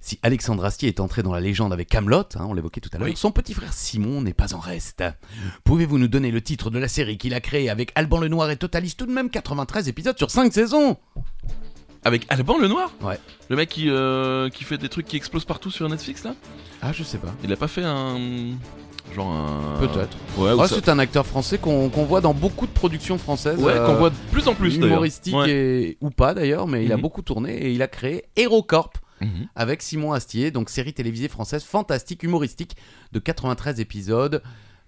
[0.00, 3.08] Si Alexandre Astier est entré dans la légende avec Camelot, on l'évoquait tout à l'heure,
[3.08, 3.16] Oui.
[3.16, 5.04] son petit frère Simon n'est pas en reste.
[5.64, 8.56] Pouvez-vous nous donner le titre de la série qu'il a créée avec Alban Lenoir et
[8.56, 10.96] totalise tout de même 93 épisodes sur 5 saisons?
[12.02, 13.18] Avec Alban le Noir Ouais.
[13.50, 16.34] Le mec qui, euh, qui fait des trucs qui explosent partout sur Netflix là?
[16.80, 17.34] Ah, je sais pas.
[17.44, 18.52] Il a pas fait un.
[19.14, 19.78] Genre un.
[19.80, 20.16] Peut-être.
[20.38, 23.58] Ouais, Ah, ça- c'est un acteur français qu'on qu'on voit dans beaucoup de productions françaises.
[23.58, 24.78] ouais euh, qu'on voit de plus en plus
[25.48, 25.96] et...
[26.00, 27.02] ou pas d'ailleurs, mais il a Mhm.
[27.02, 29.48] beaucoup tourné et il a créé HeroCorp Mhm.
[29.54, 32.76] avec Simon Astier, donc série télévisée française fantastique, humoristique,
[33.12, 34.42] de 93 épisodes.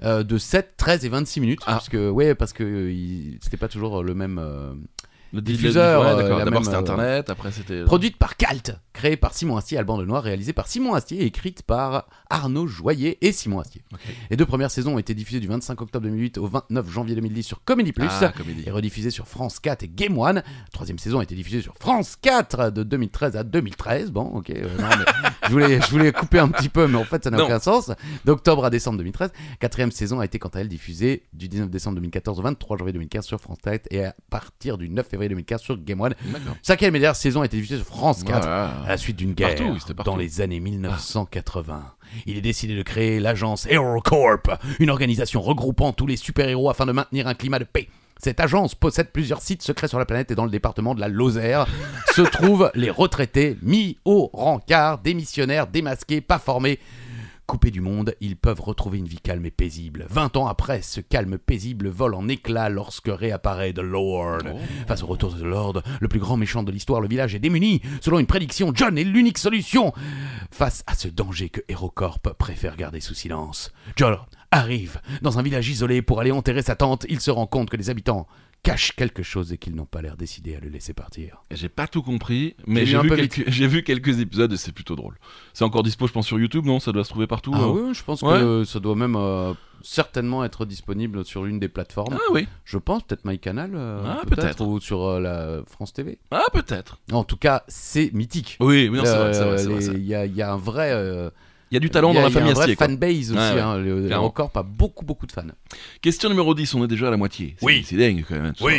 [0.05, 1.61] euh, de 7, 13 et 26 minutes.
[1.65, 1.75] Ah.
[1.75, 4.73] Parce que, ouais, parce que euh, il- c'était pas toujours le même, euh,
[5.33, 6.45] Le diffuseur, ouais, euh, d'accord.
[6.45, 7.85] D'abord c'était euh, Internet, après c'était.
[7.85, 11.63] Produite par Calt, créée par Simon Astier, Alban Lenoir, réalisée par Simon Astier et écrite
[11.63, 13.83] par Arnaud Joyer et Simon Astier.
[14.31, 17.43] Les deux premières saisons ont été diffusées du 25 octobre 2008 au 29 janvier 2010
[17.43, 18.33] sur Comedy Plus Ah,
[18.67, 20.37] et rediffusées sur France 4 et Game One.
[20.37, 20.43] La
[20.73, 24.11] troisième saison a été diffusée sur France 4 de 2013 à 2013.
[24.11, 24.51] Bon, ok.
[24.51, 27.31] euh, non, mais je, voulais, je voulais couper un petit peu, mais en fait, ça
[27.31, 27.91] n'a aucun sens.
[28.27, 29.33] D'octobre à décembre 2013.
[29.61, 32.93] Quatrième saison a été quant à elle diffusée du 19 décembre 2014 au 23 janvier
[32.93, 36.15] 2015 sur France 4 et à partir du 9 février 2015 sur Game One.
[36.63, 38.71] Cinquième et dernière saison a été diffusée sur France 4 Voilà.
[38.85, 40.11] à la suite d'une guerre Partout, c'était partout.
[40.11, 41.83] dans les années 1980.
[42.27, 46.93] Il est décidé de créer l'agence HeroCorp, une organisation regroupant tous les super-héros afin de
[46.93, 47.89] maintenir un climat de paix.
[48.19, 51.09] Cette agence possède plusieurs sites secrets sur la planète et dans le département de la
[51.09, 51.67] Lozère
[52.15, 56.79] se trouvent les retraités mis au rencard, démissionnaires, démasqués, pas formés.
[57.53, 60.07] Coupés du monde, ils peuvent retrouver une vie calme et paisible.
[60.09, 64.39] 20 ans après, ce calme paisible vole en éclats lorsque réapparaît The Lord.
[64.89, 67.41] Face au retour de The Lord, le plus grand méchant de l'histoire, le village est
[67.41, 67.83] démuni.
[68.01, 69.93] Selon une prédiction, John est l'unique solution.
[70.51, 74.17] Face à ce danger que HeroCorp préfère garder sous silence, John
[74.51, 77.05] arrive dans un village isolé pour aller enterrer sa tante.
[77.11, 78.27] Il se rend compte que les habitants
[78.63, 81.43] cachent quelque chose et qu'ils n'ont pas l'air décidés à le laisser partir.
[81.51, 83.45] J'ai pas tout compris, mais J'ai vu, quelques...
[83.51, 85.19] j'ai vu quelques épisodes et c'est plutôt drôle.
[85.53, 86.79] C'est encore dispo, je pense, sur YouTube, non?
[86.79, 87.53] Ça doit se trouver partout.
[87.55, 88.39] Ah hein oui, je pense Ouais.
[88.39, 92.15] que ça doit même euh, certainement être disponible sur l'une des plateformes.
[92.15, 96.19] Ah oui, Je pense peut-être MyCanal, euh, Ah, peut-être, ou sur euh, la France TV.
[96.31, 97.01] ah peut-être.
[97.11, 98.57] En tout cas, c'est mythique.
[98.61, 99.99] Oui, oui, non, c'est vrai, Euh, y,
[100.31, 100.93] il y a un vrai.
[101.73, 102.77] Il y a du talent a- dans la il y a famille un vrai Astier.
[102.77, 102.87] quoi.
[102.87, 103.33] fanbase aussi.
[103.33, 104.15] Ouais, ouais, hein, le.
[104.19, 105.43] Record a beaucoup, beaucoup de fans.
[106.03, 107.57] Question numéro 10, on est déjà à la moitié.
[107.59, 107.83] C'est- Oui.
[107.87, 108.53] C'est dingue quand même.
[108.53, 108.75] tout ça.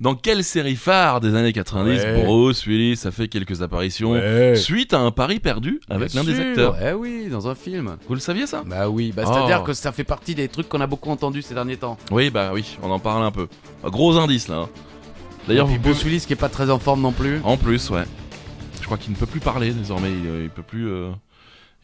[0.00, 2.22] Dans quelle série phare des années 90 Ouais.
[2.24, 4.14] Bruce Willis a fait quelques apparitions
[4.56, 6.76] suite à un pari perdu avec l'un des acteurs?
[6.86, 7.96] Eh oui, dans un film.
[8.08, 8.62] Vous le saviez ça?
[8.66, 9.32] Bah oui, bah, Oh.
[9.32, 11.96] c'est-à-dire que ça fait partie des trucs qu'on a beaucoup entendus ces derniers temps.
[12.10, 13.48] Oui, bah oui, on en parle un peu.
[13.82, 14.56] Un gros indice là.
[14.56, 14.68] hein.
[15.48, 17.40] D'ailleurs, vous Bruce Willis qui est pas très en forme non plus.
[17.42, 18.04] En plus, ouais.
[18.80, 20.10] Je crois qu'il ne peut plus parler désormais.
[20.10, 20.88] Il, euh, il peut plus.
[20.90, 21.10] euh,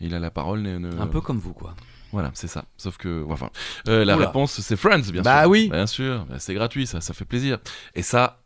[0.01, 0.63] Il a la parole.
[0.63, 1.75] ne- ne- Un peu comme vous, quoi.
[2.13, 2.65] Voilà, c'est ça.
[2.77, 3.51] Sauf que, enfin,
[3.89, 4.27] euh, la Oula.
[4.27, 5.51] réponse c'est Friends, bien Bah sûr.
[5.51, 5.69] oui.
[5.71, 7.59] Bien sûr, Bah, c'est gratuit, ça, ça fait plaisir.
[7.95, 8.37] Et ça,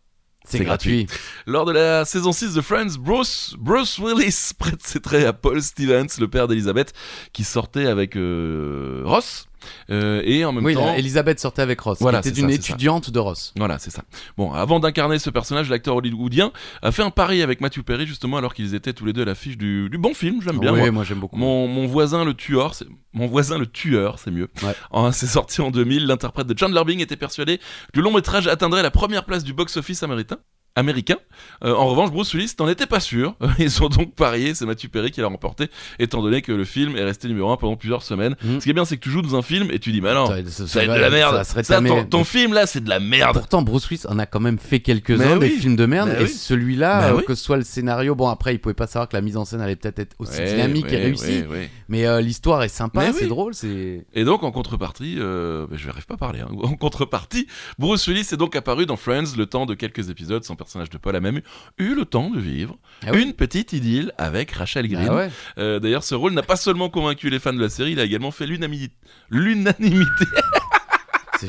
[0.47, 1.07] C'est C'est gratuit.
[1.47, 5.62] lors de la saison 6 de Friends, Bruce, Bruce Willis prête ses traits à Paul
[5.62, 6.93] Stevens, le père d'Elizabeth,
[7.33, 9.47] qui sortait avec euh, Ross.
[9.90, 10.87] Euh, et en même Oui, temps.
[10.87, 11.99] là, Elisabeth sortait avec Ross.
[12.01, 13.53] Voilà, qui était c'est une ça, étudiante de Ross.
[13.57, 14.03] Voilà, c'est ça.
[14.37, 18.37] Bon, avant d'incarner ce personnage, l'acteur hollywoodien a fait un pari avec Matthew Perry, justement,
[18.38, 20.73] alors qu'ils étaient tous les deux à l'affiche du, du bon film, j'aime bien.
[20.73, 20.90] oui, moi.
[20.90, 21.37] moi, j'aime beaucoup.
[21.37, 24.49] Mon, mon voisin le tueur, c'est mon voisin le tueur, c'est mieux.
[24.62, 24.75] Ouais.
[25.12, 26.07] C'est sorti en 2000.
[26.07, 29.53] L'interprète de Chandler Bing était persuadé que le long métrage atteindrait la première place du
[29.53, 30.38] box-office américain.
[30.77, 31.17] Américain.
[31.65, 33.37] Euh, en revanche, Bruce Willis n'en était pas sûr.
[33.61, 35.69] Ils ont donc parié, c'est Matthew Perry qui l'a remporté,
[36.01, 38.35] étant donné que le film est resté numéro 1 pendant plusieurs semaines.
[38.43, 38.59] Mhm.
[38.61, 40.13] Ce qui est bien, c'est que tu joues dans un film et tu dis, mais
[40.15, 41.37] non, Ça- ça va de la merde.
[41.37, 41.91] ça serait Ça, tamé.
[41.91, 43.35] ton, ton film là, c'est de la merde.
[43.35, 46.11] Pourtant, Bruce Willis en a quand même fait quelques-uns des films de merde.
[46.13, 46.29] Mais et oui.
[46.31, 47.25] celui-là, euh, oui.
[47.25, 49.45] que ce soit le scénario, bon, après, il pouvait pas savoir que la mise en
[49.45, 51.43] scène allait peut-être être aussi Ouais, dynamique et réussie.
[51.49, 51.71] ouais.
[51.89, 54.05] Mais euh, l'histoire est sympa, c'est drôle, c'est.
[54.15, 56.49] Et donc en contrepartie, euh, bah, je n'arrive pas à parler, hein.
[56.63, 57.47] en contrepartie,
[57.79, 60.43] Bruce Willis est donc apparu dans Friends le temps de quelques épisodes.
[60.45, 61.40] Son personnage de Paul a même
[61.79, 63.22] eu le temps de vivre Ah oui.
[63.22, 65.07] une petite idylle avec Rachel Green.
[65.09, 65.31] Ah ouais.
[65.59, 68.05] Euh, D'ailleurs, ce rôle n'a pas seulement convaincu les fans de la série, il a
[68.05, 70.24] également fait l'unanimité.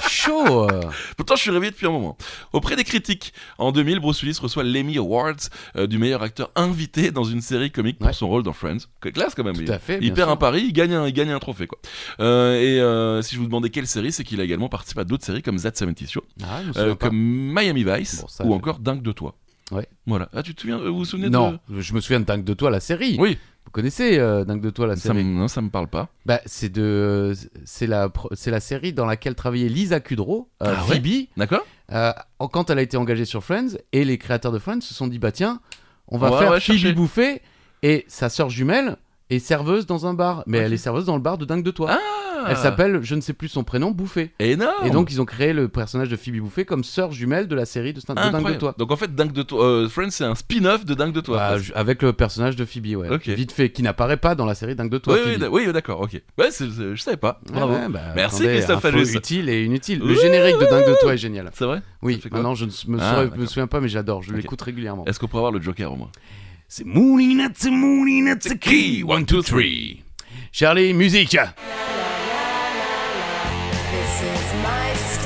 [0.01, 0.69] C'est chaud.
[0.69, 0.81] euh.
[1.17, 2.17] Pourtant, je suis réveillé depuis un moment.
[2.53, 5.35] Auprès des critiques, en 2000, Bruce Willis reçoit l'Emmy Awards
[5.75, 8.13] euh, du meilleur acteur invité dans une série comique pour Ouais.
[8.13, 8.77] son rôle dans Friends.
[9.01, 9.55] Classe quand même.
[9.55, 9.99] Tout il, à fait.
[10.01, 10.33] il perd sûr.
[10.33, 11.79] un pari, il gagne un, il gagne un trophée quoi.
[12.19, 15.25] Euh, et si je vous demandais quelle série, c'est qu'il a également participé à d'autres
[15.25, 16.61] séries comme That 70 Show, Ah,
[16.99, 19.35] comme Miami Vice Bon, ça, ou encore Dingue de toi.
[19.71, 19.87] Ouais.
[20.05, 20.29] Voilà.
[20.33, 22.53] Ah, tu te souviens, vous vous souvenez Non, de je me souviens de Dingue de
[22.53, 23.15] toi, la série.
[23.19, 23.37] Oui.
[23.75, 26.07] Vous connaissez euh, Dingue de toi, la Ça série me, non, ça me parle pas.
[26.25, 27.33] Bah, c'est de,
[27.65, 31.65] c'est la, c'est la série dans laquelle travaillait Lisa Kudrow, euh, Ah ouais Phoebe, D'accord.
[31.91, 32.13] euh,
[32.53, 35.19] quand elle a été engagée sur Friends, et les créateurs de Friends se sont dit
[35.19, 35.59] bah tiens,
[36.07, 36.93] on va faire va Phoebe chercher.
[36.93, 37.41] bouffer
[37.83, 38.95] et sa sœur jumelle
[39.29, 41.71] est serveuse dans un bar, mais elle est serveuse dans le bar de Dingue de
[41.71, 41.89] toi.
[41.91, 41.99] Ah
[42.49, 44.31] Elle s'appelle, je ne sais plus son prénom, Bouffé.
[44.39, 44.85] Énorme.
[44.85, 47.65] Et donc ils ont créé le personnage de Phoebe Bouffé comme sœur jumelle de la
[47.65, 48.75] série de, de Dingue de toi.
[48.77, 51.37] Donc en fait, Dingue de toi, euh, Friends, c'est un spin-off de Dingue de toi.
[51.37, 53.09] Bah, avec le personnage de Phoebe, ouais.
[53.35, 55.15] Vite fait, qui n'apparaît pas dans la série Dingue de toi.
[55.25, 56.21] oui, oui, d'accord, ok.
[56.37, 57.39] Ouais, c'est- c'est- je savais pas.
[57.51, 57.73] Bravo.
[57.73, 58.81] ouais, bah, Merci, attendez, Christophe
[59.15, 59.99] utile et inutile.
[59.99, 61.49] Le générique de Dingue de toi est génial.
[61.53, 64.21] C'est vrai Oui, maintenant je ne me, Ah, saurais- me souviens pas, mais j'adore.
[64.23, 65.05] Je l'écoute régulièrement.
[65.05, 66.11] Est-ce qu'on pourrait avoir le Joker au moins
[66.67, 66.85] C'est
[68.27, 69.03] it's a key.
[69.03, 70.03] One, two, three.
[70.51, 71.37] Charlie, musique.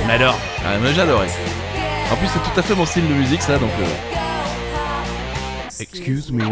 [0.09, 0.39] On adore.
[0.65, 1.27] Ah, mais j'adorais.
[2.11, 3.69] En plus, c'est tout à fait mon style de musique, ça, donc.
[3.79, 3.85] euh,
[5.79, 6.43] Excuse me.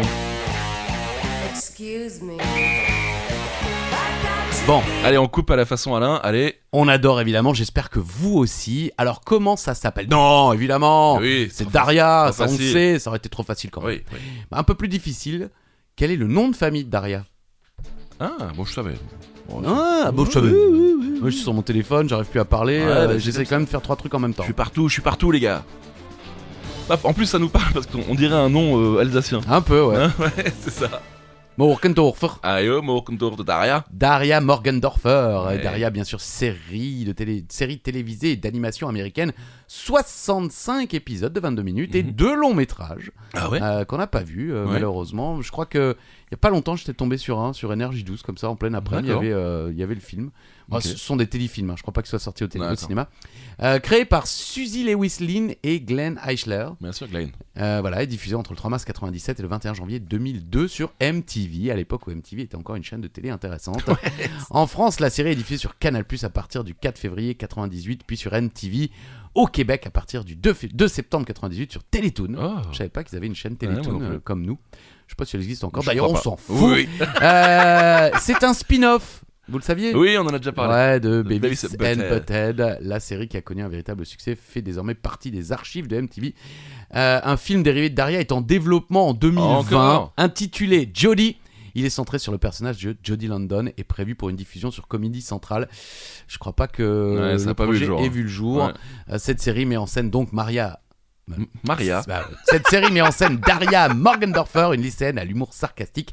[1.50, 2.36] Excuse me.
[4.66, 6.20] Bon, Allez, on coupe à la façon Alain.
[6.22, 6.60] Allez.
[6.72, 8.92] on adore évidemment, j'espère que vous aussi.
[8.98, 10.08] Alors comment ça s'appelle?
[10.10, 12.72] Non, évidemment Oui, C'est trop Daria, trop ça on le facile.
[12.72, 13.90] sait, ça aurait été trop facile quand même.
[13.96, 14.18] Oui, oui.
[14.52, 15.48] Un peu plus difficile,
[15.96, 17.24] quel est le nom de famille de Daria?
[18.20, 18.94] Ah, bon, je savais.
[19.66, 20.50] Ah, bon, je savais.
[20.50, 23.56] Moi, je suis sur mon téléphone, j'arrive plus à parler, Ouais, euh, bah, j'essaie quand
[23.56, 24.44] même de faire trois trucs en même Je temps.
[24.44, 25.64] suis partout, je suis partout, les gars.
[26.86, 29.40] Paf, En plus, ça nous parle parce qu'on on dirait un nom euh, alsacien.
[29.48, 29.96] Un peu, ouais.
[29.96, 31.02] Hein ouais, c'est ça.
[31.58, 32.28] Morgendorfer.
[33.04, 33.84] Contour de Daria.
[33.92, 35.42] Daria Morgendorfer.
[35.46, 35.58] Ouais.
[35.60, 39.32] Daria, bien sûr, série, de télé, série télévisée et d'animation américaine.
[39.66, 42.12] 65 épisodes de 22 minutes et Mhm.
[42.12, 44.72] deux longs métrages Ah ouais euh, qu'on n'a pas vus, euh, Ouais.
[44.74, 45.42] malheureusement.
[45.42, 45.96] Je crois que
[46.28, 48.56] il y a pas longtemps, j'étais tombé sur un, sur Énergie 12, comme ça, en
[48.56, 50.30] pleine après il euh, il y avait le film.
[50.68, 52.76] Bon, ce sont des téléfilms, hein, je crois pas qu'ils soient sortis au, télé- au
[52.76, 53.08] cinéma.
[53.62, 56.68] Euh, créé par Suzy Lewis Lynn et Glenn Eichler.
[56.80, 57.30] Bien sûr, Glenn.
[57.56, 60.92] Euh, voilà, et diffusé entre le 3 mars 97 et le 21 janvier 2002 sur
[61.00, 63.82] MTV, à l'époque où MTV était encore une chaîne de télé intéressante.
[64.50, 68.16] en France, la série est diffusée sur Canal+, à partir du 4 février 98, puis
[68.18, 68.90] sur MTV
[69.34, 72.36] au Québec à partir du 2, fé- 2 septembre 98 sur Télétoon.
[72.38, 72.56] Oh.
[72.72, 74.06] Je savais pas qu'ils avaient une chaîne Télétoon plus.
[74.06, 74.58] euh, comme nous.
[75.06, 75.82] Je sais pas si elle existe encore.
[75.82, 76.56] D'ailleurs, on s'en fout.
[76.60, 76.88] Oui,
[77.22, 79.24] Euh, c'est un spin-off.
[79.48, 80.74] Vous le saviez oui, on en a déjà parlé.
[80.74, 84.94] Ouais, de Beavis and Butthead, la série qui a connu un véritable succès, fait désormais
[84.94, 86.34] partie des archives de MTV.
[86.94, 91.36] Euh, un film dérivé de Daria est en développement en 2020, Encore intitulé Jodie.
[91.74, 94.88] Il est centré sur le personnage de Jodie London et prévu pour une diffusion sur
[94.88, 95.68] Comédie Centrale.
[96.26, 98.10] Je crois pas que Ouais, ça a pas vu le projet jour, ait hein.
[98.10, 98.64] vu le jour.
[98.64, 98.72] Ouais.
[99.10, 100.80] Euh, cette série met en scène donc Maria
[101.66, 102.02] Maria.
[102.06, 106.10] bah, cette série met en scène Daria Morgendorfer, une lycéenne à l'humour sarcastique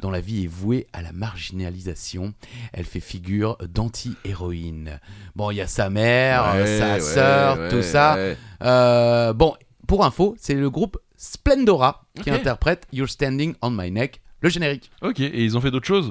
[0.00, 2.34] dont la vie est vouée à la marginalisation.
[2.72, 5.00] Elle fait figure d'anti-héroïne.
[5.36, 8.16] Bon, il y a sa mère, Ouais, sa ouais, sœur, ouais, tout ça.
[8.62, 9.54] Euh, bon,
[9.86, 14.90] pour info, c'est le groupe Splendora qui interprète You're Standing on My Neck, le générique.
[15.02, 16.10] Ok, et ils ont fait d'autres choses?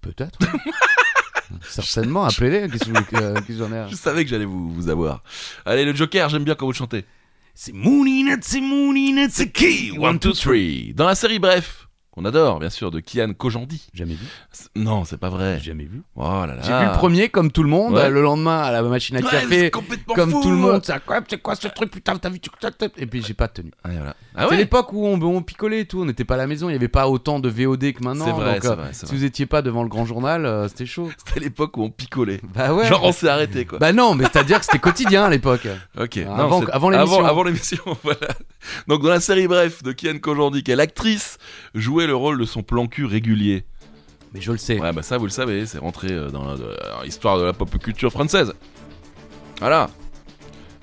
[0.00, 0.38] Peut-être.
[1.62, 2.68] Certainement, appelez-les.
[2.68, 5.22] Qu'est-ce que que- euh, j'en ai Je savais que j'allais vous, vous avoir.
[5.64, 7.04] Allez, le Joker, j'aime bien quand vous chantez.
[7.54, 9.92] C'est Mooney c'est Mooney c'est qui?
[9.98, 10.94] One, two, three.
[10.94, 13.88] Dans la série Bref, qu'on adore, bien sûr, de Kian Kojandi.
[13.94, 14.26] Jamais vu.
[14.52, 15.58] C'est- Non, c'est pas vrai.
[15.60, 16.02] Jamais vu.
[16.14, 16.56] Oh là là.
[16.62, 18.10] J'ai vu le premier comme tout le monde, Ouais.
[18.10, 20.42] le lendemain à la machine à Ouais, café, c'est complètement comme fou.
[20.42, 20.82] tout le monde.
[20.84, 22.38] C'est quoi, c'est quoi ce truc, putain, t'as vu
[22.98, 23.70] Et puis j'ai pas tenu.
[23.84, 24.14] Ouais, voilà.
[24.34, 26.46] Ah c'est ouais l'époque où on, on picolait et tout, on n'était pas à la
[26.46, 28.26] maison, il y avait pas autant de VOD que maintenant.
[28.26, 29.16] C'est vrai, donc, c'est euh, vrai, c'est si vrai.
[29.16, 31.10] vous étiez pas devant le grand journal, euh, c'était chaud.
[31.24, 32.40] C'était l'époque où on picolait.
[32.54, 32.86] Bah ouais.
[32.86, 33.78] Genre on s'est arrêté quoi.
[33.78, 35.66] Bah non, mais c'est-à-dire que c'était quotidien à l'époque.
[35.98, 36.18] ok.
[36.18, 37.18] avant- c'est- avant l'émission.
[37.20, 38.28] Avant, avant l'émission, voilà.
[38.88, 41.38] Donc dans la série Bref de Kian Kojandi, quelle actrice
[42.06, 43.64] le rôle de son plan cul régulier
[44.32, 44.80] Mais je le sais.
[44.80, 46.54] Ouais, bah ça vous le savez, c'est rentré euh, dans
[47.04, 48.54] l'histoire de la pop culture française.
[49.60, 49.90] Voilà.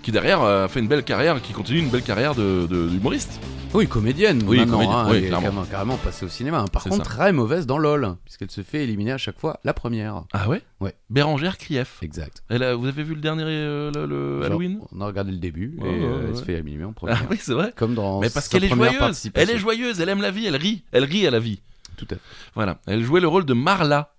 [0.01, 2.88] Qui derrière euh, a fait une belle carrière, qui continue une belle carrière de, de-
[2.88, 3.39] d'humoriste.
[3.73, 4.41] Oui, comédienne.
[4.47, 5.41] Oui, comédienne, hein, oui, elle est clairement.
[5.47, 6.59] carrément, carrément passée au cinéma.
[6.62, 6.65] hein.
[6.71, 7.12] Par C'est contre, ça.
[7.17, 10.23] très mauvaise dans LOL, puisqu'elle se fait éliminer à chaque fois la première.
[10.33, 10.62] Ah ouais?
[10.79, 10.95] Ouais.
[11.12, 11.97] Bérangère Krief.
[12.01, 12.41] Exact.
[12.49, 14.79] Elle a- vous avez vu le dernier euh, le, le Genre, Halloween?
[14.91, 16.45] On a regardé le début Ouais, et euh, elle se ouais.
[16.45, 17.25] fait éliminer en Ah première.
[17.29, 17.71] oui, c'est vrai.
[17.75, 18.99] Comme dans Mais parce sa qu'elle est première joyeuse.
[19.01, 19.49] participation.
[19.51, 20.83] Elle est joyeuse, elle aime la vie, elle rit.
[20.91, 21.59] Elle rit à la vie.
[21.97, 22.21] Tout à fait.
[22.55, 22.79] Voilà.
[22.88, 24.13] Elle jouait le rôle de Marla.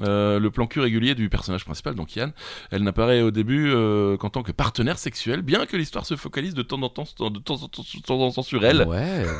[0.00, 2.32] Euh, le plan cul régulier du personnage principal, donc Yann.
[2.70, 6.54] Elle n'apparaît au début euh, qu'en tant que partenaire sexuel, bien que l'histoire se focalise
[6.54, 8.82] de temps en temps, de temps en temps, de temps en temps sur elle.
[8.86, 9.26] Ouais.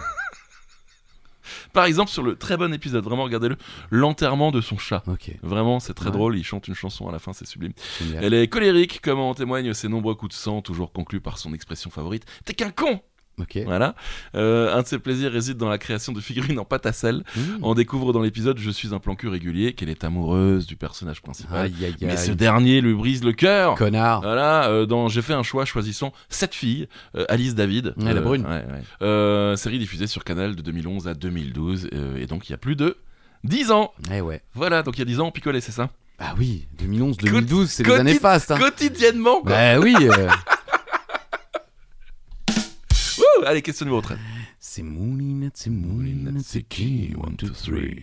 [1.74, 3.56] Par exemple, sur le très bon épisode, vraiment regardez-le,
[3.90, 5.02] l'enterrement de son chat.
[5.42, 6.12] Vraiment, c'est très Ouais.
[6.12, 6.38] drôle.
[6.38, 7.72] Il chante une chanson à la fin, c'est sublime.
[8.00, 8.24] Génial.
[8.24, 11.52] Elle est colérique, comme en témoignent ses nombreux coups de sang, toujours conclus par son
[11.52, 12.24] expression favorite.
[12.46, 13.02] T'es qu'un con
[13.40, 13.58] Ok.
[13.64, 13.94] Voilà.
[14.36, 17.24] Euh, un de ses plaisirs réside dans la création de figurines en pâte à sel.
[17.36, 17.40] Mmh.
[17.62, 21.20] On découvre dans l'épisode Je suis un plan cul régulier qu'elle est amoureuse du personnage
[21.20, 21.66] principal.
[21.66, 23.74] Aïe aïe Mais ce dernier lui brise le cœur.
[23.74, 24.22] Connard.
[24.22, 27.94] Voilà, euh, dans J'ai fait un choix choisissant cette fille, euh, Alice David.
[27.96, 28.42] Ouais, la brune.
[28.42, 28.82] ouais, ouais.
[29.02, 31.88] Euh, série diffusée sur Canal de 2011 à 2012.
[31.92, 32.96] euh, et donc il y a plus de
[33.42, 33.92] 10 ans.
[34.12, 34.42] Eh ouais.
[34.54, 35.90] Voilà, donc il y a 10 ans on picolait, c'est ça?
[36.20, 38.52] Ah oui, 2011, 2012, c'est des années fastes.
[38.52, 38.58] Hein.
[38.58, 39.50] Quotidiennement, quoi.
[39.50, 39.96] Bah oui.
[40.00, 40.28] euh,
[43.46, 44.18] Allez, question numéro 13.
[44.58, 47.12] c'est Moulinette, c'est Moulinette, c'est qui?
[47.16, 48.02] One, two, three.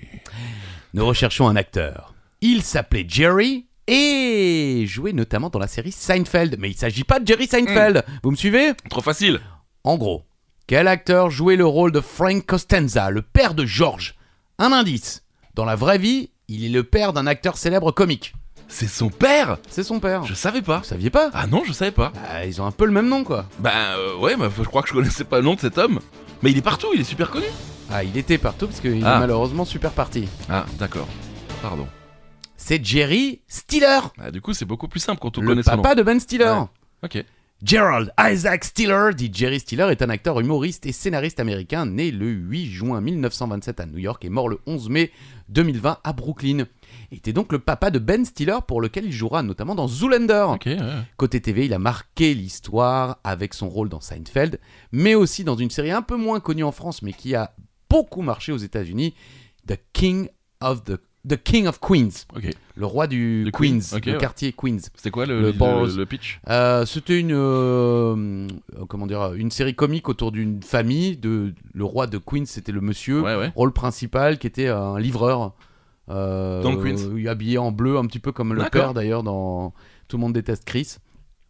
[0.94, 2.14] Nous recherchons un acteur.
[2.42, 6.58] Il s'appelait Jerry et jouait notamment dans la série Seinfeld.
[6.60, 7.98] Mais il s'agit pas de Jerry Seinfeld.
[8.08, 8.12] Hmm.
[8.24, 8.74] Vous me suivez?
[8.90, 9.40] Trop facile.
[9.84, 10.24] En gros,
[10.68, 14.16] quel acteur jouait le rôle de Frank Costanza, le père de George?
[14.60, 15.24] Un indice.
[15.56, 18.34] Dans la vraie vie, il est le père d'un acteur célèbre comique.
[18.74, 20.24] C'est son père C'est son père.
[20.26, 20.80] Je savais pas.
[20.80, 22.12] Vous saviez pas Ah non, je savais pas.
[22.16, 23.46] Bah, Ils ont un peu le même nom, quoi.
[23.60, 26.00] Bah euh, ouais, bah, je crois que je connaissais pas le nom de cet homme.
[26.42, 27.46] Mais il est partout, il est super connu.
[27.92, 29.18] Ah, il était partout parce qu'il Ah.
[29.18, 30.28] est malheureusement super parti.
[30.50, 31.08] Ah, d'accord.
[31.62, 31.88] Pardon.
[32.56, 35.76] C'est Jerry Stiller, Ah, du coup, c'est beaucoup plus simple quand on le connaît son
[35.76, 35.82] nom.
[35.82, 36.46] papa de Ben Stiller.
[36.46, 36.66] Ouais.
[37.04, 37.26] Ok.
[37.64, 42.28] Gerald Isaac Stiller, dit Jerry Stiller, est un acteur humoriste et scénariste américain né le
[42.28, 45.12] 8 juin 1927 à New York et mort le 11 mai
[45.50, 46.64] 2020 à Brooklyn.
[47.12, 50.48] Il était donc le papa de Ben Stiller pour lequel il jouera notamment dans Zoolander.
[50.66, 50.78] Ouais.
[51.18, 54.60] Côté TV, il a marqué l'histoire avec son rôle dans Seinfeld,
[54.92, 57.54] mais aussi dans une série un peu moins connue en France mais qui a
[57.90, 59.14] beaucoup marché aux États-Unis,
[59.68, 60.30] The King
[60.62, 61.00] of the
[61.30, 62.26] The King of Queens,
[62.76, 64.18] le roi du Queens, le ouais.
[64.18, 64.80] quartier Queens.
[64.96, 66.40] C'était quoi le, Le pitch?
[66.50, 68.48] Euh, C'était une euh,
[68.90, 72.82] comment dire une série comique autour d'une famille de le roi de Queens, c'était le
[72.82, 73.52] monsieur Ouais, ouais.
[73.56, 75.54] rôle principal qui était un livreur
[76.62, 76.98] Dans le Queens.
[77.10, 79.74] euh, habillé en bleu un petit peu comme le père d'ailleurs dans
[80.08, 80.98] Tout le monde déteste Chris.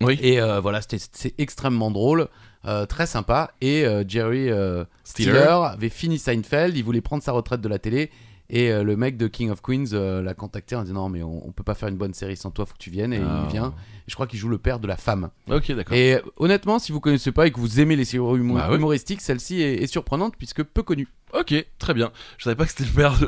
[0.04, 0.18] Oui.
[0.22, 2.28] Et euh, voilà, c'était c'est extrêmement drôle,
[2.66, 3.52] euh, très sympa.
[3.62, 5.30] Et euh, Jerry euh, Stiller.
[5.32, 8.10] Stiller avait fini Seinfeld, il voulait prendre sa retraite de la télé.
[8.54, 11.22] Et euh, le mec de King of Queens euh, l'a contacté en disant non mais
[11.24, 13.14] on, on peut pas faire une bonne série sans toi, faut que tu viennes.
[13.14, 13.44] Et Ah.
[13.46, 13.68] il vient.
[14.08, 15.30] Et je crois qu'il joue le père de la femme.
[15.50, 15.96] Ok, d'accord.
[15.96, 19.22] Et euh, honnêtement, si vous connaissez pas et que vous aimez les séries Bah humoristiques,
[19.22, 21.08] celle-ci est, est surprenante puisque peu connue.
[21.40, 22.12] Ok, très bien.
[22.40, 23.28] Je savais pas que c'était le père de.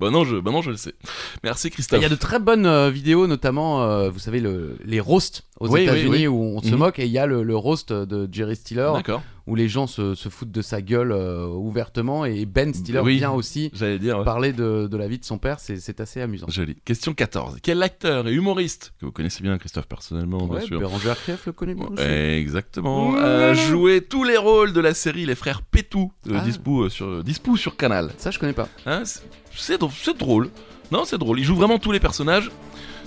[0.00, 0.94] Bah non, je, bah non, je le sais.
[1.42, 2.02] Merci Il Christophe.
[2.02, 5.68] y a de très bonnes euh, vidéos, notamment, euh, vous savez, le- les roasts aux
[5.68, 6.26] Oui, États-Unis oui.
[6.28, 6.76] où on se Mhm.
[6.78, 6.98] moque.
[6.98, 9.22] Et il y a le, le roast de Jerry Stiller D'accord.
[9.48, 12.24] Où les gens se, se foutent de sa gueule euh, ouvertement.
[12.26, 13.16] Et Ben Stiller Oui.
[13.16, 14.18] vient aussi J'allais dire.
[14.18, 14.24] ouais.
[14.24, 15.58] parler de, de la vie de son père.
[15.58, 16.46] C'est assez amusant.
[16.48, 16.76] Joli.
[16.84, 17.56] Question 14.
[17.62, 20.78] Quel acteur et humoriste, que vous connaissez bien Christophe personnellement, bien Ouais, sûr.
[20.78, 22.02] Bérangère Krief le connaît bien aussi.
[22.02, 23.14] Exactement.
[23.16, 26.44] A joué tous les rôles de la série Les Frères Pétou, euh, Ah.
[26.44, 28.10] dispo, euh, sur, dispo sur Canal.
[28.18, 28.68] Ça, je connais pas.
[28.86, 29.22] Hein, c'est-
[29.56, 30.50] c'est dr- c'est drôle.
[30.92, 31.38] Non, c'est drôle.
[31.40, 32.50] Il joue vraiment tous les personnages.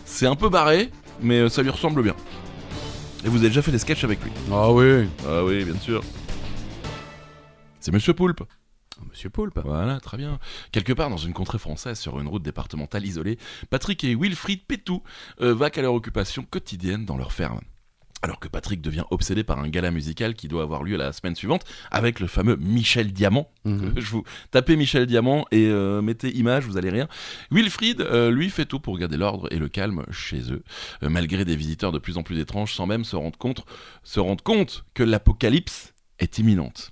[0.06, 0.90] C'est un peu barré,
[1.22, 2.16] mais euh, ça lui ressemble bien.
[3.24, 5.06] Et vous avez déjà fait des sketchs avec lui Ah oui.
[5.28, 6.02] Ah oui, bien sûr.
[7.82, 8.44] C'est Monsieur Poulpe.
[9.10, 9.60] Monsieur Poulpe.
[9.66, 10.40] Voilà, très bien.
[10.72, 13.40] Quelque part dans une contrée française, sur une route départementale isolée,
[13.72, 15.02] Patrick et Wilfried Pétou
[15.42, 17.62] euh, vaquent à leur occupation quotidienne dans leur ferme.
[18.22, 21.36] Alors que Patrick devient obsédé par un gala musical qui doit avoir lieu la semaine
[21.36, 23.50] suivante avec le fameux Michel Diamant.
[23.66, 23.94] Mhm.
[23.98, 27.08] Je vous tapez Michel Diamant et euh, mettez image, vous allez rien.
[27.50, 30.64] Wilfried, euh, lui, fait tout pour garder l'ordre et le calme chez eux,
[31.02, 33.66] euh, malgré des visiteurs de plus en plus étranges, sans même se rendre compte,
[34.04, 36.92] se rendre compte que l'apocalypse est imminente.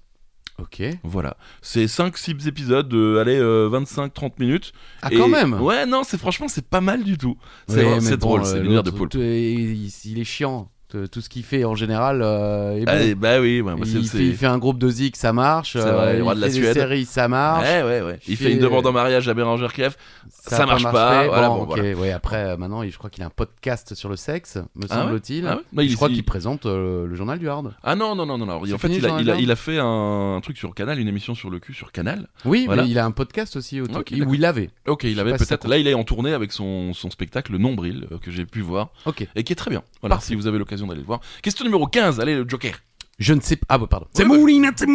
[0.62, 0.82] Ok.
[1.04, 4.74] Voilà, c'est 5-6 épisodes de allez, euh, 25-30 minutes.
[5.02, 5.54] Ah, Et- quand même.
[5.62, 7.38] Ouais, non, c'est franchement, c'est pas mal du tout.
[7.68, 8.90] C'est Ouais, c'est bon, drôle, euh, c'est l'univers de
[9.22, 10.70] est- il, il est chiant.
[11.12, 12.92] Tout ce qu'il fait en général euh, est bon.
[12.92, 15.76] Allez, bah oui, bah, il, fait, il fait un groupe de zik, ça marche.
[15.76, 16.74] Vrai, euh, il de la fait des Suède.
[16.74, 17.64] séries, ça marche.
[17.68, 18.20] Ouais, ouais, ouais.
[18.28, 19.98] Il fait fait- une demande en mariage à Bérangère Krief.
[20.30, 21.94] Ça marche pas, voilà, bon, ok, voilà.
[21.96, 25.04] ouais, après, euh, maintenant, je crois qu'il a un podcast sur le sexe, me Ah
[25.04, 25.46] semble-t-il.
[25.46, 27.72] Ah Bah, il- je crois il- qu'il présente euh, le journal du Hard.
[27.84, 28.48] Ah non, non, non, non.
[28.56, 31.50] En fait, fini, il a, il fait un, un truc sur Canal, une émission sur
[31.52, 32.28] le cul sur Canal.
[32.46, 32.84] Oui, Voilà.
[32.84, 33.86] mais il a un podcast aussi où
[34.32, 34.70] il avait.
[34.88, 35.68] Ok, il avait peut-être.
[35.68, 39.28] Là, il est en tournée avec son, spectacle Nombril, que j'ai pu voir, Ok.
[39.36, 39.84] et qui est très bien.
[40.02, 41.20] Voilà, si vous avez l'occasion d'aller le voir.
[41.42, 42.74] Question numéro 15, allez, le Joker.
[43.20, 43.66] Je ne sais pas.
[43.70, 44.08] Ah, bah, pardon.
[44.14, 44.86] C'est c'est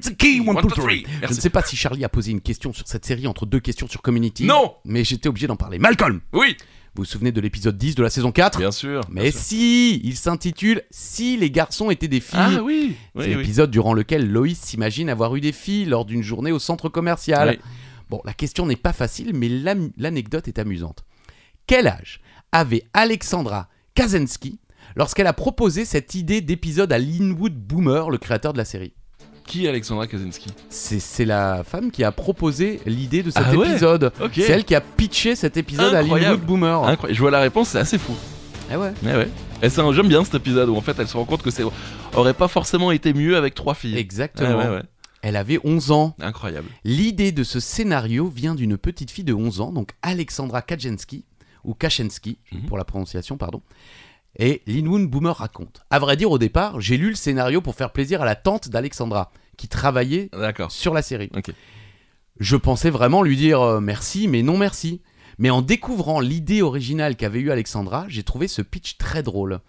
[0.00, 1.04] c'est qui One, two, three.
[1.22, 3.60] Je ne sais pas si Charlie a posé une question sur cette série entre deux
[3.60, 4.44] questions sur Community.
[4.44, 5.78] Non Mais j'étais obligé d'en parler.
[5.78, 6.56] Malcolm Oui,
[6.94, 9.02] Vous vous souvenez de l'épisode 10 de la saison 4 bien sûr.
[9.10, 9.40] Mais sûr.
[9.40, 12.38] si Il s'intitule Si les garçons étaient des filles.
[12.40, 16.22] Ah oui, C'est oui, l'épisode durant lequel Loïs s'imagine avoir eu des filles lors d'une
[16.22, 17.58] journée au centre commercial.
[18.08, 19.50] Bon, la question n'est pas facile, mais
[19.98, 21.04] l'anecdote est amusante.
[21.66, 22.20] Quel âge
[22.52, 24.58] avait Alexandra Kazensky
[24.96, 28.92] lorsqu'elle a proposé cette idée d'épisode à Linwood Boomer, le créateur de la série
[29.46, 33.54] Qui est Alexandra Kaczynski C'est c'est la femme qui a proposé l'idée de cet Ah
[33.56, 34.12] ouais épisode.
[34.20, 34.32] Ok.
[34.34, 36.14] C'est elle qui a pitché cet épisode Incroyable.
[36.14, 36.84] à Linwood Boomer.
[36.84, 37.14] Incroyable.
[37.14, 38.14] Je vois la réponse, c'est assez fou.
[38.72, 38.92] Eh ouais.
[39.02, 39.28] Ouais, ouais.
[39.62, 41.50] Et c'est un- j'aime bien cet épisode où en fait elle se rend compte que
[41.50, 41.64] c'est
[42.14, 43.96] aurait pas forcément été mieux avec trois filles.
[43.98, 44.56] Exactement.
[44.58, 44.82] Ouais, ouais, ouais.
[45.22, 46.14] Elle avait 11 ans.
[46.20, 46.68] Incroyable.
[46.84, 51.24] L'idée de ce scénario vient d'une petite fille de 11 ans, donc Alexandra Kajensky,
[51.64, 52.62] ou Kachensky, Mhm.
[52.66, 53.62] pour la prononciation, pardon.
[54.36, 55.82] Et Linwood Boomer raconte.
[55.90, 58.68] À vrai dire, au départ, j'ai lu le scénario pour faire plaisir à la tante
[58.68, 60.30] d'Alexandra, qui travaillait
[60.68, 61.30] sur la série.
[62.40, 65.02] Je pensais vraiment lui dire euh, merci, mais non merci.
[65.38, 69.60] Mais en découvrant l'idée originale qu'avait eue Alexandra, j'ai trouvé ce pitch très drôle.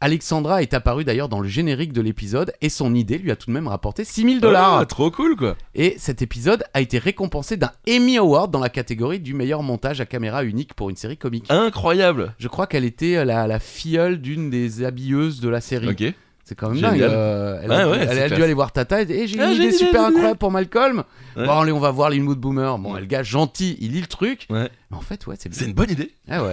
[0.00, 3.46] Alexandra est apparue d'ailleurs dans le générique de l'épisode et son idée lui a tout
[3.48, 4.78] de même rapporté 6000 dollars.
[4.78, 5.56] Ah, trop cool quoi.
[5.74, 10.00] Et cet épisode a été récompensé d'un Emmy Award dans la catégorie du meilleur montage
[10.00, 11.46] à caméra unique pour une série comique.
[11.50, 12.34] Incroyable.
[12.38, 15.88] Je crois qu'elle était la, la filleule d'une des habilleuses de la série.
[15.88, 16.14] Ok.
[16.46, 17.00] C'est quand même dingue.
[17.00, 19.46] euh, elle a, Ouais, ouais, elle c'est a dû aller voir Tata et j'ai Ah,
[19.50, 21.02] une idée super incroyable pour Malcolm.
[21.36, 21.46] Ouais.
[21.46, 22.76] Bon, allez, on va voir l'Inwood Boomer.
[22.78, 24.46] Bon, le gars gentil, il lit le truc.
[24.50, 26.12] Mais en fait, ouais, c'est une bonne idée.
[26.28, 26.52] Ah ouais.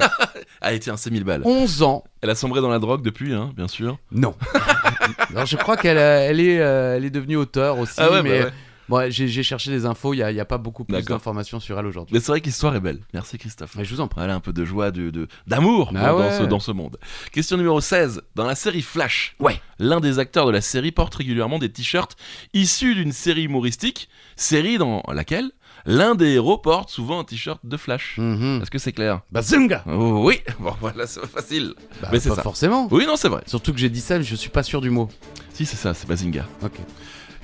[0.62, 1.42] Ah, tiens, c'est 1000 balles.
[1.44, 2.04] 11 ans.
[2.22, 3.98] Elle a sombré dans la drogue depuis, hein, bien sûr.
[4.12, 4.34] Non.
[5.32, 7.96] Alors, je crois qu'elle euh, elle est, euh, elle est devenue auteur aussi.
[7.98, 8.52] Ah mais bah ouais.
[8.92, 12.14] Bon, j'ai cherché des infos, il n'y a, pas beaucoup plus d'informations sur elle aujourd'hui.
[12.14, 13.00] Mais c'est vrai que l'histoire est belle.
[13.14, 13.76] Merci Christophe.
[13.78, 14.20] Mais je vous en prie.
[14.20, 16.98] Voilà un peu de joie, de, de- d'amour Ah dans, ce, dans ce monde.
[17.32, 18.22] Question numéro 16.
[18.36, 19.60] Dans la série Flash, Ouais.
[19.80, 22.18] l'un des acteurs de la série porte régulièrement des t-shirts
[22.54, 25.52] issus d'une série humoristique, série dans laquelle
[25.86, 28.16] l'un des héros porte souvent un t-shirt de Flash.
[28.18, 28.60] Mhm.
[28.62, 29.22] Est-ce que c'est clair?
[29.32, 31.74] Bazunga Oh, Oui, bon voilà, c'est facile.
[32.02, 32.42] Bah, Mais c'est pas ça.
[32.44, 32.88] forcément.
[32.92, 33.42] Oui, non, c'est vrai.
[33.48, 35.08] Surtout que j'ai dit ça, mais je suis pas sûr du mot.
[35.54, 36.46] Si, c'est ça, c'est Bazinga.
[36.62, 36.74] Ok.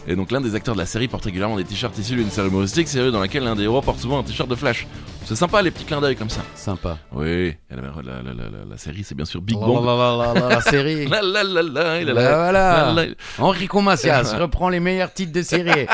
[0.10, 2.48] Et donc l'un des acteurs de la série porte régulièrement des t-shirts issus d'une série
[2.48, 4.88] humoristique, série dans laquelle l'un des héros porte souvent un t-shirt de Flash.
[5.26, 6.39] C'est sympa les petits clins d'œil comme ça.
[6.56, 6.97] Sympa.
[7.12, 9.84] Oui, la, la- la- la- série c'est bien sûr Big Bang.
[9.84, 11.08] la, la, la, la, la série.
[11.08, 12.93] La la la la, il a Bah, la- voilà.
[12.93, 15.88] la- la- Enrico Macias reprend les meilleurs titres de série.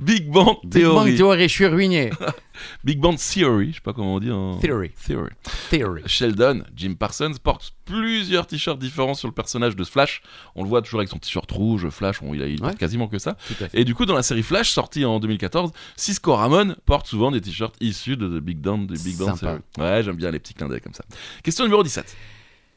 [0.00, 1.14] Big Bang Big Bang Theory.
[1.16, 2.10] Theory, je suis ruiné.
[2.84, 4.58] Big Bang Theory, je sais pas comment on dit en.
[4.58, 4.90] Theory.
[5.06, 5.30] Theory.
[5.70, 6.02] Theory.
[6.06, 10.22] Sheldon, Jim Parsons, porte plusieurs t-shirts différents sur le personnage de Flash.
[10.54, 12.78] On le voit toujours avec son t-shirt rouge, Flash, on- il, a, il porte Ouais.
[12.78, 13.36] quasiment que ça.
[13.74, 17.40] Et du coup, dans la série Flash, sortie en 2014, Cisco Ramon porte souvent des
[17.40, 19.36] t-shirts issus de The Big Bang, de Big Sympa.
[19.38, 19.60] Theory.
[19.78, 21.04] Ouais, j'aime bien les petits clins d'œil comme ça.
[21.42, 22.16] Question numéro 17.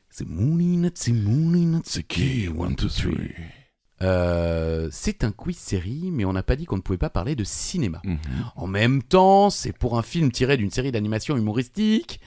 [0.10, 3.32] C'est Mooney, c'est Mooney, C'est qui One, two, three.
[4.02, 7.36] Euh, c'est un quiz série, mais on n'a pas dit qu'on ne pouvait pas parler
[7.36, 8.02] de cinéma.
[8.04, 8.18] Mhm.
[8.56, 12.20] En même temps, c'est pour un film tiré d'une série d'animation humoristique.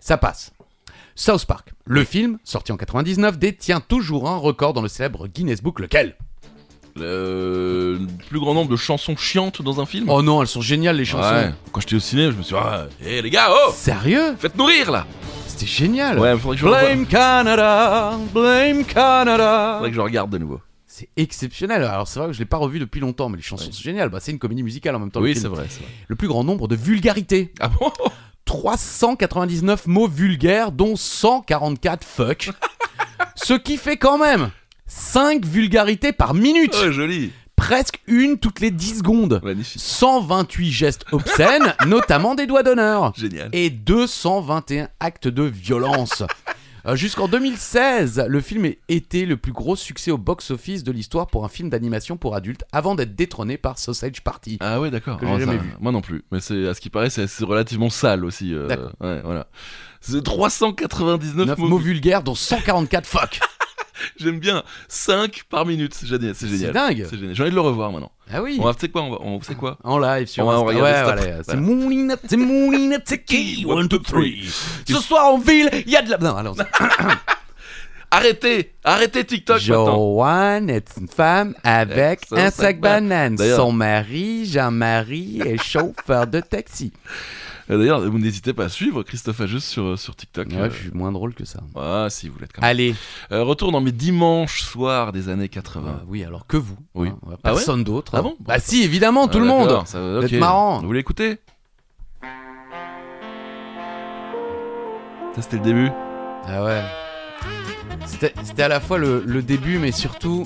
[0.00, 0.52] Ça passe.
[1.14, 1.72] South Park.
[1.86, 5.78] Le film, sorti en 99, détient toujours un record dans le célèbre Guinness Book.
[5.78, 6.16] Lequel?
[6.96, 7.98] Le
[8.28, 10.08] plus grand nombre de chansons chiantes dans un film?
[10.08, 11.28] Oh non, elles sont géniales les chansons.
[11.28, 11.50] Ouais.
[11.72, 14.36] Quand j'étais au ciné, je me suis dit, ah, hé les gars, oh Sérieux?
[14.38, 15.06] Faites-nous rire là
[15.46, 16.18] C'était génial.
[16.18, 16.66] Ouais, faudrait que je.
[16.66, 19.74] Blame Canada, blame Canada.
[19.78, 20.60] Faudrait que je regarde de nouveau.
[20.96, 21.82] C'est exceptionnel.
[21.82, 24.10] Alors c'est vrai que je l'ai pas revu depuis longtemps, mais les chansons sont géniales.
[24.10, 25.20] Bah, c'est une comédie musicale en même temps.
[25.20, 25.42] Oui, film.
[25.42, 25.88] c'est vrai, c'est vrai.
[26.06, 27.52] Le plus grand nombre de vulgarités.
[27.58, 27.90] Ah bon
[28.44, 32.50] 399 mots vulgaires, dont 144 fuck.
[33.34, 34.50] Ce qui fait quand même
[34.86, 36.76] 5 vulgarités par minute.
[36.80, 39.40] Oh, joli Presque une toutes les 10 secondes.
[39.42, 39.82] Magnifique.
[39.82, 43.12] 128 gestes obscènes, notamment des doigts d'honneur.
[43.16, 43.48] Génial.
[43.52, 46.22] Et 221 actes de violence.
[46.86, 51.44] Euh, Jusqu'en 2016, le film était le plus gros succès au box-office de l'histoire pour
[51.44, 54.58] un film d'animation pour adultes, avant d'être détrôné par Sausage Party.
[54.60, 55.18] Ah ouais, d'accord.
[55.18, 55.70] Que j'ai Oh, jamais ça- vu.
[55.80, 56.24] Moi non plus.
[56.30, 58.52] Mais c'est à ce qui paraît, c'est relativement sale aussi.
[58.54, 58.92] euh, D'accord.
[59.00, 59.46] Ouais, voilà.
[60.02, 61.68] C'est 399 9 mots.
[61.68, 63.40] mots vulgaires, dont 144 fuck.
[64.18, 65.94] J'aime bien 5 par minute.
[65.94, 66.34] C'est génial.
[66.34, 66.72] C'est génial.
[66.72, 67.06] dingue.
[67.08, 67.34] C'est génial.
[67.34, 68.12] J'ai envie de le revoir maintenant.
[68.32, 68.56] Ah oui.
[68.60, 69.78] On va, tu sais quoi On va, on, tu sais quoi?
[69.84, 70.66] En live sur On va Insta.
[70.66, 71.42] regarder Ouais, voilà.
[71.42, 71.56] C'est.
[71.56, 72.38] Moulinette, c'est
[73.04, 73.64] c'est qui?
[73.68, 74.44] One, two, three.
[74.88, 76.18] Ce soir en ville, il y a de la.
[76.18, 76.54] Non, allons
[78.10, 79.86] Arrêtez Arrêtez TikTok maintenant.
[79.96, 83.34] Joanne est une femme avec Ça, un sac banane.
[83.34, 86.92] D'ailleurs- Son mari, Jean-Marie, est chauffeur de taxi.
[87.70, 90.48] Euh, D'ailleurs, vous n'hésitez pas à suivre Christophe Ageus sur, sur TikTok.
[90.48, 91.60] Ouais, Euh, je suis moins drôle que ça.
[91.76, 92.70] Ah, si, vous l'êtes quand même.
[92.70, 92.94] Allez.
[93.32, 95.88] Euh, retour dans mes dimanches soirs des années 80.
[95.88, 96.76] Euh, oui, alors que vous.
[96.94, 97.08] Oui.
[97.08, 98.12] hein, Ah ouais Personne d'autre.
[98.14, 98.22] Ah hein.
[98.22, 99.82] bon Bah si, évidemment, tout Ah, le monde.
[99.86, 100.32] ça- Vous ok.
[100.32, 100.80] êtes marrant.
[100.80, 101.38] Vous voulez écouter?
[105.34, 105.88] Ça, c'était le début.
[106.46, 106.82] Ah ouais.
[108.06, 110.44] C'était c'était à la fois le, le début, mais surtout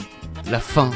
[0.51, 0.91] la fin.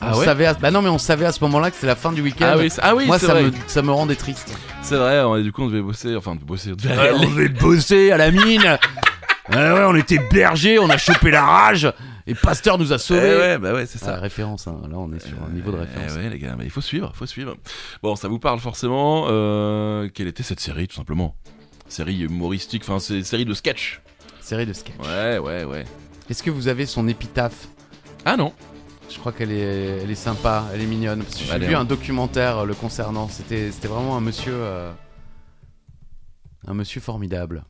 [0.00, 1.86] Ah on ouais savait à- Bah non, mais on savait à ce moment-là que c'était
[1.86, 2.50] la fin du week-end.
[2.52, 3.44] Ah oui, c'est- ah oui Moi, c'est ça vrai.
[3.44, 4.56] me, ça me rendait triste.
[4.82, 6.14] C'est vrai, on- du coup, on devait bosser.
[6.16, 6.72] Enfin, on devait bosser.
[6.72, 8.78] on devait Ouais, aller- on devait bosser à la mine.
[9.48, 11.90] Ah ouais, on était bergers, on a chopé la rage.
[12.26, 13.36] Et Pasteur nous a Eh sauvés.
[13.36, 14.16] ouais, bah ouais, c'est Ah, ça.
[14.16, 14.80] référence, hein.
[14.90, 16.14] là on est sur un niveau de référence.
[16.16, 17.54] Eh ouais, les gars, mais il faut suivre, il faut suivre.
[18.02, 19.26] Bon, ça vous parle forcément.
[19.30, 21.36] euh, quelle était cette série, tout simplement?
[21.88, 24.00] Série humoristique, enfin, c'est série de sketch.
[24.40, 24.96] Série de sketch.
[25.04, 25.84] Ouais, ouais, ouais.
[26.28, 27.68] Est-ce que vous avez son épitaphe?
[28.24, 28.52] Ah non
[29.08, 29.60] Je crois qu'elle est,
[30.02, 31.22] elle est sympa, elle est mignonne.
[31.22, 33.28] Parce que J'ai Allez, vu on- un documentaire euh, le concernant.
[33.28, 34.92] C'était, c'était vraiment un monsieur, euh,
[36.66, 37.64] un monsieur formidable.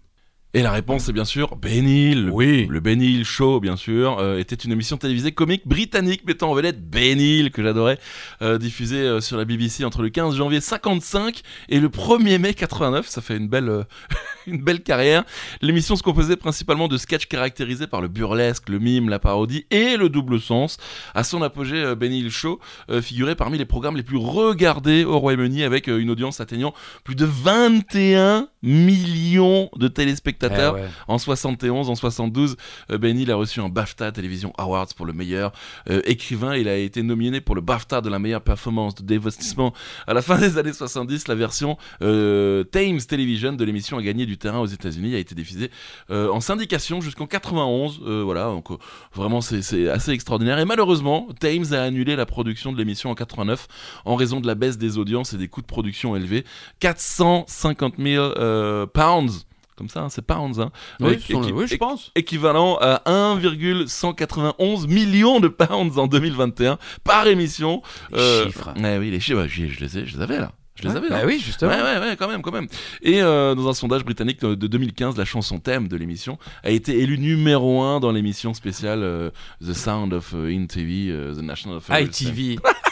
[0.55, 2.27] Et la réponse est bien sûr Ben Hill.
[2.27, 2.67] Le- Oui.
[2.71, 6.55] Le Ben Hill Show, bien sûr, euh, était une émission télévisée comique britannique mettant en
[6.55, 7.99] vedette Ben Hill, que j'adorais,
[8.41, 12.55] euh, diffusée euh, sur la BBC entre le 15 janvier 55 et le 1er mai
[12.55, 13.07] 89.
[13.07, 13.85] Ça fait une belle, euh,
[14.47, 15.25] une belle carrière.
[15.61, 19.97] L'émission se composait principalement de sketchs caractérisés par le burlesque, le mime, la parodie et
[19.97, 20.79] le double sens.
[21.15, 25.05] À son apogée, euh, Ben Hill Show euh, figurait parmi les programmes les plus regardés
[25.05, 26.75] au Royaume-Uni avec euh, une audience atteignant
[27.05, 30.77] plus de 21 millions de téléspectateurs.
[30.77, 30.89] Eh ouais.
[31.09, 32.57] En 71, en 72,
[32.91, 35.53] euh, Ben Hill a reçu un BAFTA Television Awards pour le meilleur
[35.89, 36.57] euh, écrivain.
[36.57, 39.73] Il a été nominé pour le BAFTA de la meilleure performance de divertissement.
[40.07, 44.27] À la fin des années 70, la version euh, Thames Television de l'émission a gagné
[44.27, 45.71] du terrain aux États-Unis, a été diffusée
[46.11, 48.01] euh, en syndication jusqu'en 91.
[48.07, 48.77] Euh, voilà, donc euh,
[49.15, 50.59] vraiment c'est- assez extraordinaire.
[50.59, 53.67] Et malheureusement, Thames a annulé la production de l'émission en 89
[54.05, 56.45] en raison de la baisse des audiences et des coûts de production élevés.
[56.81, 60.59] 450 000 euh, pounds comme ça, hein, c'est pounds.
[60.59, 60.71] Hein,
[61.01, 61.19] Oui,
[61.53, 62.11] oui, je pense.
[62.15, 67.83] équivalent à 1,191 millions de pounds en 2021 par émission.
[68.11, 68.73] Les chiffres.
[68.81, 70.53] ouais, oui, les chiffres, je les ai, je les avais là.
[70.77, 71.71] Je les Ouais, avais bah oui, justement.
[71.73, 72.69] Ouais, ouais, ouais, quand même, quand même.
[73.03, 76.71] Et euh, dans un sondage britannique de de 2015, la chanson thème de l'émission a
[76.71, 79.31] été élue numéro 1 dans l'émission spéciale euh,
[79.65, 82.01] The Sound of euh, In TV, euh, The National Affairs.
[82.01, 82.59] ITV.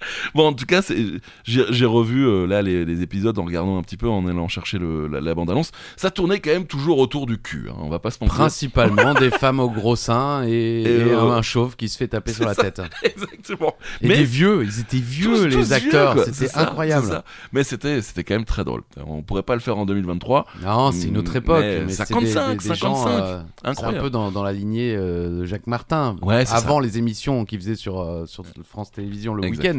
[0.34, 0.82] Bon, en tout cas,
[1.44, 4.78] j'ai revu euh, là les, les épisodes en regardant un petit peu, en allant chercher
[4.78, 5.70] le- la, la bande-annonce.
[5.96, 8.34] Ça tournait quand même toujours autour du cul, hein, on va pas se mentir.
[8.36, 12.08] Principalement des femmes au gros sein et, Et, et euh, un chauve qui se fait
[12.08, 12.62] taper sur la ça.
[12.70, 12.82] tête.
[13.02, 13.74] Exactement.
[14.00, 17.06] Et Mais- des vieux, ils étaient vieux Tous- les tous acteurs, c'était incroyable.
[17.06, 17.24] ça.
[17.52, 18.82] Mais c'était c'était quand même très drôle.
[19.06, 20.46] On pourrait pas le faire en 2023.
[20.64, 21.60] Non, c'est une autre époque.
[21.60, 23.22] Mais Mais, c'est 55, des, des, des gens, 55.
[23.22, 23.42] euh,
[23.74, 26.16] c'est un peu dans, dans la lignée de Jacques Martin.
[26.22, 29.74] Ouais, Avant les émissions qu'il faisait sur, sur France Télévisions le week-end,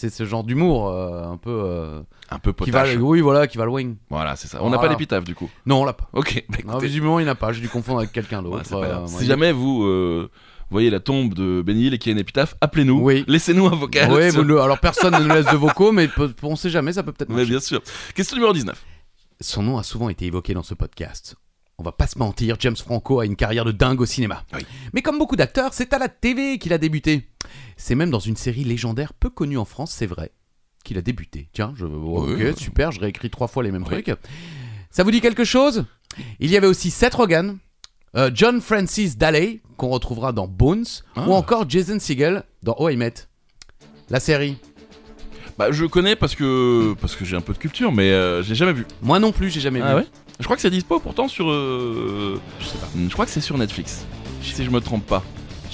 [0.00, 2.96] c'est ce genre d'humour euh, un peu euh, Un peu qui va, potache.
[3.00, 3.94] oui voilà, qui va loin.
[4.08, 4.58] Voilà, c'est ça.
[4.60, 4.82] On n'a Voilà.
[4.82, 5.48] pas l'épitaphe du coup.
[5.66, 6.08] Non, on l'a pas.
[6.12, 7.52] Ok, bah, Non, écoutez, visiblement, il n'a pas.
[7.52, 8.62] J'ai dû confondre avec quelqu'un ouais, d'autre.
[8.64, 9.04] c'est pas grave.
[9.04, 10.30] euh, si jamais vous euh,
[10.70, 13.00] voyez la tombe de Benny Hill et qu'il y a une épitaphe, appelez-nous.
[13.00, 13.24] Oui.
[13.28, 14.10] Laissez-nous un vocal.
[14.12, 16.70] Ouais, sur- vous le- alors personne ne nous laisse de vocaux, mais peut- on sait
[16.70, 17.46] jamais, ça peut peut-être marcher.
[17.46, 17.80] bien sûr.
[18.14, 18.82] Question numéro 19.
[19.40, 21.34] Son nom a souvent été évoqué dans ce podcast.
[21.80, 24.44] On va pas se mentir, James Franco a une carrière de dingue au cinéma.
[24.52, 24.60] Oui.
[24.92, 27.26] Mais comme beaucoup d'acteurs, c'est à la TV qu'il a débuté.
[27.78, 30.30] C'est même dans une série légendaire peu connue en France, c'est vrai,
[30.84, 31.48] qu'il a débuté.
[31.54, 31.86] Tiens, je...
[31.86, 32.52] ok, Oui.
[32.58, 34.02] super, je réécris trois fois les mêmes Oui.
[34.02, 34.14] trucs.
[34.90, 35.86] Ça vous dit quelque chose?
[36.38, 37.56] Il y avait aussi Seth Rogen,
[38.14, 40.84] euh, John Francis Daley, qu'on retrouvera dans Bones,
[41.16, 41.26] Ah.
[41.26, 43.14] ou encore Jason Segel dans Oh I Met.
[44.10, 44.58] La série.
[45.56, 48.54] Bah, je connais parce que parce que j'ai un peu de culture, mais euh, j'ai
[48.54, 48.86] jamais vu.
[49.02, 50.00] Moi non plus, j'ai jamais Ah vu.
[50.00, 50.06] ouais?
[50.40, 51.48] Je crois que c'est dispo pourtant sur.
[51.50, 52.88] euh, Je sais pas.
[52.96, 54.04] Je crois que c'est sur Netflix.
[54.42, 55.22] Si je me trompe pas.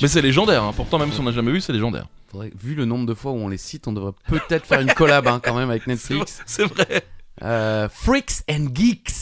[0.03, 0.73] Mais c'est légendaire, hein.
[0.77, 2.07] pourtant même si on n'a jamais vu, c'est légendaire.
[2.31, 4.93] Faudrait- vu le nombre de fois où on les cite, on devrait peut-être faire une
[4.93, 5.87] collab hein, quand même avec.
[5.87, 6.43] Netflix.
[6.47, 7.05] C'est vrai.
[7.43, 9.12] Euh, Freaks and Geeks,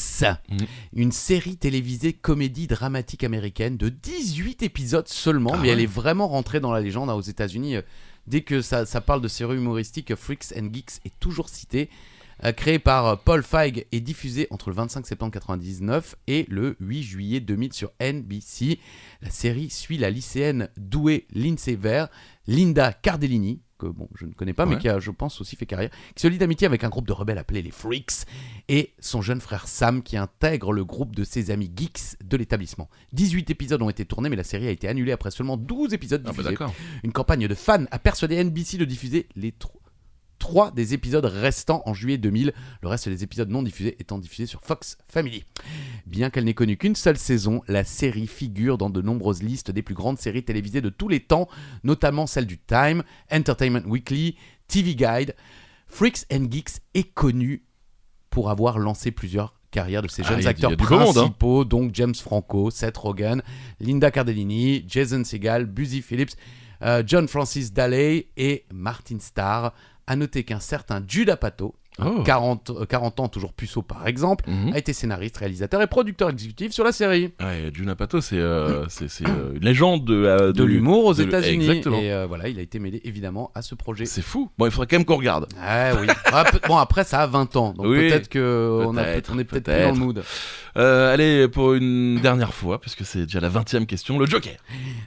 [0.48, 0.58] Mhm.
[0.94, 6.28] une série télévisée comédie dramatique américaine de 18 épisodes seulement, Ah mais elle est vraiment
[6.28, 7.76] rentrée dans la légende hein, aux États-Unis.
[7.76, 7.82] euh,
[8.26, 11.90] Dès que ça, ça parle de séries humoristiques, Freaks and Geeks est toujours cité.
[12.42, 16.76] Euh, créée par euh, Paul Feig et diffusée entre le 25 septembre 99 et le
[16.80, 18.80] 8 juillet 2000 sur NBC.
[19.22, 22.08] La série suit la lycéenne douée Lindsay Vere,
[22.46, 25.66] Linda Cardellini, que bon, je ne connais pas, mais qui a, je pense, aussi fait
[25.66, 28.26] carrière, qui se lie d'amitié avec un groupe de rebelles appelé les Freaks,
[28.68, 32.88] et son jeune frère Sam, qui intègre le groupe de ses amis geeks de l'établissement.
[33.12, 36.22] 18 épisodes ont été tournés, mais la série a été annulée après seulement 12 épisodes
[36.24, 36.56] Ah bah diffusés.
[37.04, 39.80] Une campagne de fans a persuadé NBC de diffuser les tro-
[40.44, 44.44] trois des épisodes restants en juillet 2000, le reste des épisodes non diffusés étant diffusés
[44.44, 45.42] sur Fox Family.
[46.04, 49.80] Bien qu'elle n'ait connu qu'une seule saison, la série figure dans de nombreuses listes des
[49.80, 51.48] plus grandes séries télévisées de tous les temps,
[51.82, 54.36] notamment celles du Time, Entertainment Weekly,
[54.68, 55.34] TV Guide.
[55.86, 57.64] Freaks and Geeks est connu
[58.28, 61.12] pour avoir lancé plusieurs carrières de ces Ah, jeunes a acteurs monde, hein.
[61.22, 63.40] principaux, donc James Franco, Seth Rogen,
[63.80, 66.36] Linda Cardellini, Jason Segel, Busy Phillips,
[66.82, 69.72] euh, John Francis Daley et Martin Starr.
[70.06, 72.22] À noter qu'un certain Judah Pato, Oh.
[72.24, 74.72] 40, euh, 40 ans toujours puceau par exemple, Mhm.
[74.74, 77.32] a été scénariste, réalisateur et producteur exécutif sur la série.
[77.40, 81.66] Ouais, Jun Pato, c'est euh, euh, une légende de, euh, De l'humour aux États-Unis.
[81.68, 81.98] Exactement.
[82.00, 84.06] Et voilà, il a été mêlé évidemment à ce projet.
[84.06, 84.50] C'est fou.
[84.58, 85.46] Bon, il faudrait quand même qu'on regarde.
[85.62, 86.08] Ah oui.
[86.32, 87.72] Ah, bon, après, ça a 20 ans.
[87.74, 90.22] Donc Oui, peut-être que on, a- peut-être, on est peut-être plus dans le mood.
[90.74, 94.54] Allez, pour une dernière fois, puisque c'est déjà la 20 e question, le Joker.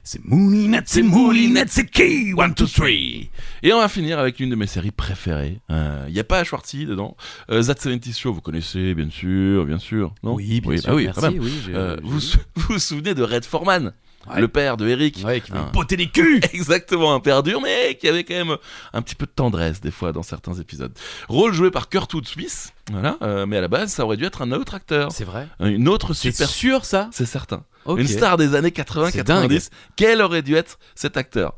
[0.03, 2.33] C'est Moulinette, c'est Moulinette, c'est qui?
[2.37, 3.29] One, two, three.
[3.61, 5.59] Et on va finir avec l'une de mes séries préférées.
[5.69, 6.39] Il n'y a pas
[6.77, 7.15] Schwartzy dedans.
[7.51, 10.13] Euh, That 70 Show, vous connaissez, bien sûr, bien sûr.
[10.23, 10.89] Non Oui, bien sûr.
[10.91, 11.19] ah oui, merci.
[11.21, 11.39] quand même.
[11.41, 12.19] Oui, j'ai- Euh, vous,
[12.55, 13.93] vous vous souvenez de Red Foreman,
[14.29, 14.41] Ouais.
[14.41, 17.61] le père de Eric Ouais, qui veut Un- botter les culs Exactement, un père dur,
[17.61, 18.57] mais qui avait quand même
[18.91, 20.91] un petit peu de tendresse des fois dans certains épisodes.
[21.29, 24.41] Rôle joué par Kurtwood Smith, voilà, euh, mais à la base, ça aurait dû être
[24.41, 25.13] un autre acteur.
[25.13, 26.49] C'est vrai Une autre C'est super.
[26.49, 27.63] sûr ça C'est certain.
[27.87, 29.69] Une star des années C'est 80-90.
[29.95, 31.55] Quel aurait dû être cet acteur?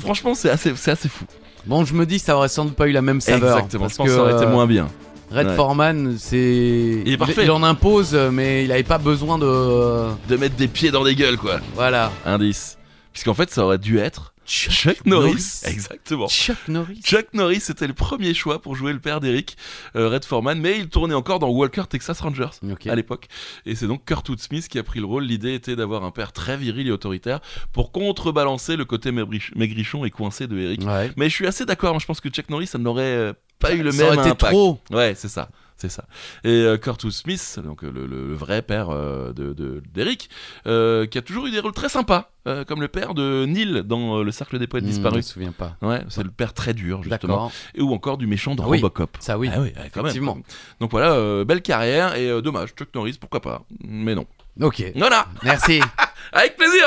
[0.00, 1.26] Franchement, c'est assez, c'est assez fou.
[1.66, 3.56] Bon, je me dis, ça aurait sans doute pas eu la même saveur.
[3.56, 4.88] Exactement, parce je pense que ça aurait été euh, moins bien.
[5.30, 5.54] Red Ouais.
[5.56, 7.02] Foreman, c'est.
[7.04, 7.42] Il est parfait.
[7.44, 10.06] Il en impose, mais il avait pas besoin de.
[10.28, 11.58] De mettre des pieds dans des gueules, quoi.
[11.74, 12.12] Voilà.
[12.24, 12.78] Indice.
[13.12, 15.62] Puisqu'en fait, ça aurait dû être Chuck Norris.
[15.64, 16.28] Exactement.
[16.28, 17.00] Chuck Norris.
[17.02, 19.56] Chuck Norris était le premier choix pour jouer le père d'Eric,
[19.96, 22.50] euh, Red Foreman, mais il tournait encore dans Walker Texas Rangers
[22.88, 23.26] à l'époque.
[23.64, 25.24] Et c'est donc Kurtwood Smith qui a pris le rôle.
[25.24, 27.40] L'idée était d'avoir un père très viril et autoritaire
[27.72, 30.82] pour contrebalancer le côté maigrich- maigrichon et coincé de Eric.
[30.86, 31.10] Ouais.
[31.16, 33.74] Mais je suis assez d'accord, moi je pense que Chuck Norris, ça n'aurait euh, pas
[33.74, 34.52] eu le ça même aurait été impact.
[34.52, 34.80] trop.
[34.90, 35.48] Ouais, c'est ça.
[35.78, 36.04] C'est ça.
[36.42, 40.30] Et euh, Curtis Smith, donc euh, le, vrai père euh, de de- d'Eric,
[40.66, 42.30] euh, qui a toujours eu des rôles très sympas,
[42.66, 45.26] comme le père de Neil dans Le Cercle des Poètes Hmm, Je me Disparus.
[45.26, 45.76] souviens pas.
[45.82, 47.50] Ouais, c'est le père très dur, justement.
[47.74, 49.16] Et ou encore du méchant dans Ah oui, Robocop.
[49.20, 49.50] Ça oui.
[49.52, 50.36] Ah oui, quand effectivement.
[50.36, 50.44] même.
[50.80, 53.64] Donc voilà, belle carrière et dommage, Chuck Norris, pourquoi pas.
[53.84, 54.26] Mais non.
[54.62, 54.82] Ok.
[54.96, 55.80] Voilà, Merci.
[56.32, 56.86] avec plaisir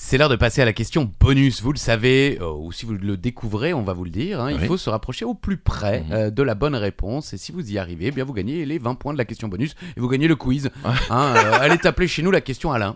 [0.00, 1.60] C'est l'heure de passer à la question bonus.
[1.60, 4.40] Vous le savez, euh, ou si vous le découvrez, on va vous le dire.
[4.40, 6.12] hein, Il faut se rapprocher au plus près Mhm.
[6.12, 7.32] euh, de la bonne réponse.
[7.32, 9.48] Et si vous y arrivez, eh bien vous gagnez les 20 points de la question
[9.48, 10.70] bonus et vous gagnez le quiz.
[10.84, 10.90] Ouais.
[11.10, 12.94] Hein, euh, allez t'appeler chez nous la question Alain,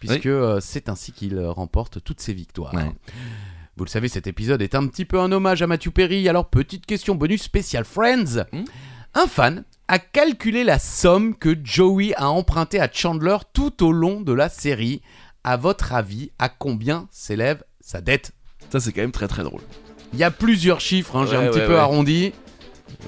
[0.00, 0.28] puisque
[0.60, 2.74] c'est ainsi qu'il remporte toutes ses victoires.
[2.74, 2.90] Ouais.
[3.76, 6.28] Vous le savez, cet épisode est un petit peu un hommage à Matthew Perry.
[6.28, 8.42] Alors petite question bonus spéciale Friends.
[8.52, 8.64] Mhm.
[9.14, 14.20] Un fan a calculé la somme que Joey a empruntée à Chandler tout au long
[14.20, 15.00] de la série.
[15.44, 18.32] À votre avis, à combien s'élève sa dette
[18.70, 19.62] Ça, c'est quand même très très drôle.
[20.12, 21.78] Il y a plusieurs chiffres, hein, j'ai Ouais, un petit ouais, peu ouais.
[21.78, 22.32] arrondi.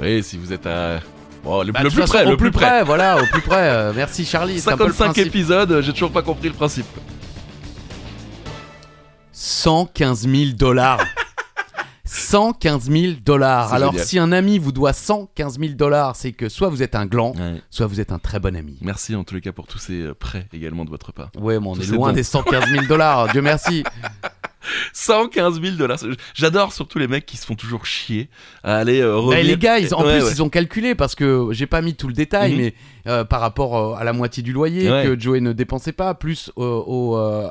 [0.01, 1.01] Oui, si vous êtes à.
[1.45, 2.67] Bon, le, Bah, le plus près, le plus près.
[2.67, 3.69] près, voilà, au plus près.
[3.69, 4.61] euh, merci Charlie.
[4.61, 5.27] c'est un peu le 55 principe.
[5.27, 6.87] épisodes, j'ai toujours pas compris le principe.
[9.33, 11.01] 115 000 dollars.
[12.33, 13.75] 115 000 dollars.
[13.75, 14.07] Alors, génial.
[14.07, 17.33] si un ami vous doit 115 000 dollars, c'est que soit vous êtes un gland,
[17.37, 17.61] Ouais.
[17.69, 18.79] soit vous êtes un très bon ami.
[18.81, 21.29] Merci en tous les cas pour tous ces euh, prêts également de votre part.
[21.39, 22.15] Ouais, mais on Tous est loin dons.
[22.15, 23.85] des 115 000 dollars, Dieu merci.
[24.95, 25.99] 115 000 dollars.
[26.35, 28.31] J'adore surtout les mecs qui se font toujours chier
[28.63, 29.45] à aller euh, Bah, revenir.
[29.45, 30.33] les gars, ils, en Ouais, plus, ouais.
[30.33, 32.59] ils ont calculé parce que j'ai pas mis tout le détail, Mhm.
[32.59, 32.75] mais
[33.07, 35.05] euh, par rapport euh, à la moitié du loyer Ouais.
[35.05, 37.49] que Joey ne dépensait pas, plus au, au, euh,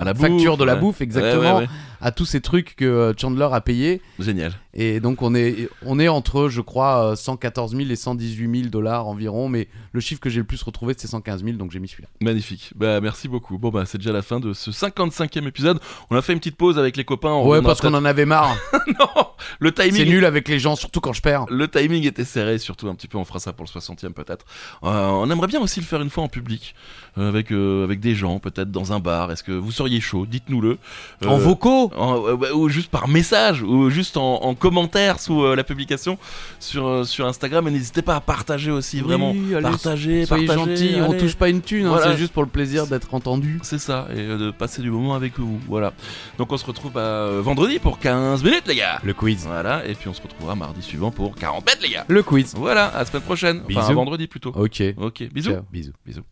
[0.00, 0.80] À la facture bouffe, de la ouais.
[0.80, 1.68] bouffe, exactement, Ouais,
[2.00, 4.00] à tous ces trucs que Chandler a payé.
[4.18, 4.52] Génial.
[4.74, 8.70] Et donc on est, on est entre, je crois, euh, 114 000 et 118 000
[8.70, 11.78] dollars environ, mais le chiffre que j'ai le plus retrouvé, c'est 115 000, donc j'ai
[11.78, 12.08] mis celui-là.
[12.20, 12.72] Magnifique.
[12.74, 13.58] Bah merci beaucoup.
[13.58, 15.78] Bon bah c'est déjà la fin de ce 55e épisode.
[16.10, 17.30] On a fait une petite pause avec les copains.
[17.32, 18.56] on ouais, parce qu'on en avait marre.
[18.86, 19.26] non,
[19.58, 20.08] le c'est timing.
[20.08, 21.46] nul avec les gens, surtout quand je perds.
[21.50, 23.18] Le timing était serré, surtout un petit peu.
[23.18, 24.44] On fera ça pour le 60e peut-être.
[24.84, 26.74] Euh, on aimerait bien aussi le faire une fois en public,
[27.18, 29.30] euh, avec euh, avec des gens, peut-être dans un bar.
[29.32, 30.26] Est-ce que vous seriez chaud?
[30.26, 30.78] Dites-nous-le.
[31.24, 31.90] Euh, En vocaux?
[31.96, 36.18] en- euh, ou juste par message ou juste en, en commentaire sous euh, la publication
[36.60, 37.66] sur euh, sur Instagram.
[37.68, 39.32] Et n'hésitez pas à partager aussi vraiment.
[39.32, 40.76] Oui, allez, partager, Soyez partager.
[40.76, 41.18] gentils, on allez.
[41.18, 42.12] touche pas une thune, hein, Voilà.
[42.12, 43.58] c'est juste pour le plaisir d'être entendu.
[43.62, 45.58] C'est ça, et euh, de passer du moment avec vous.
[45.68, 45.92] Voilà.
[46.38, 49.00] Donc on se retrouve bah, euh, vendredi pour 15 minutes, les gars.
[49.02, 49.31] Le quiz.
[49.40, 52.04] Voilà, et puis on se retrouvera mardi suivant pour 40 mètres, les gars.
[52.08, 52.54] Le quiz.
[52.56, 53.62] Voilà, à la semaine prochaine.
[53.68, 53.94] Enfin, à Bisous.
[53.94, 54.50] vendredi plutôt.
[54.50, 54.82] Ok.
[54.96, 55.50] Ok, bisous.
[55.52, 55.92] Ciao, bisous.
[56.04, 56.22] Bisous.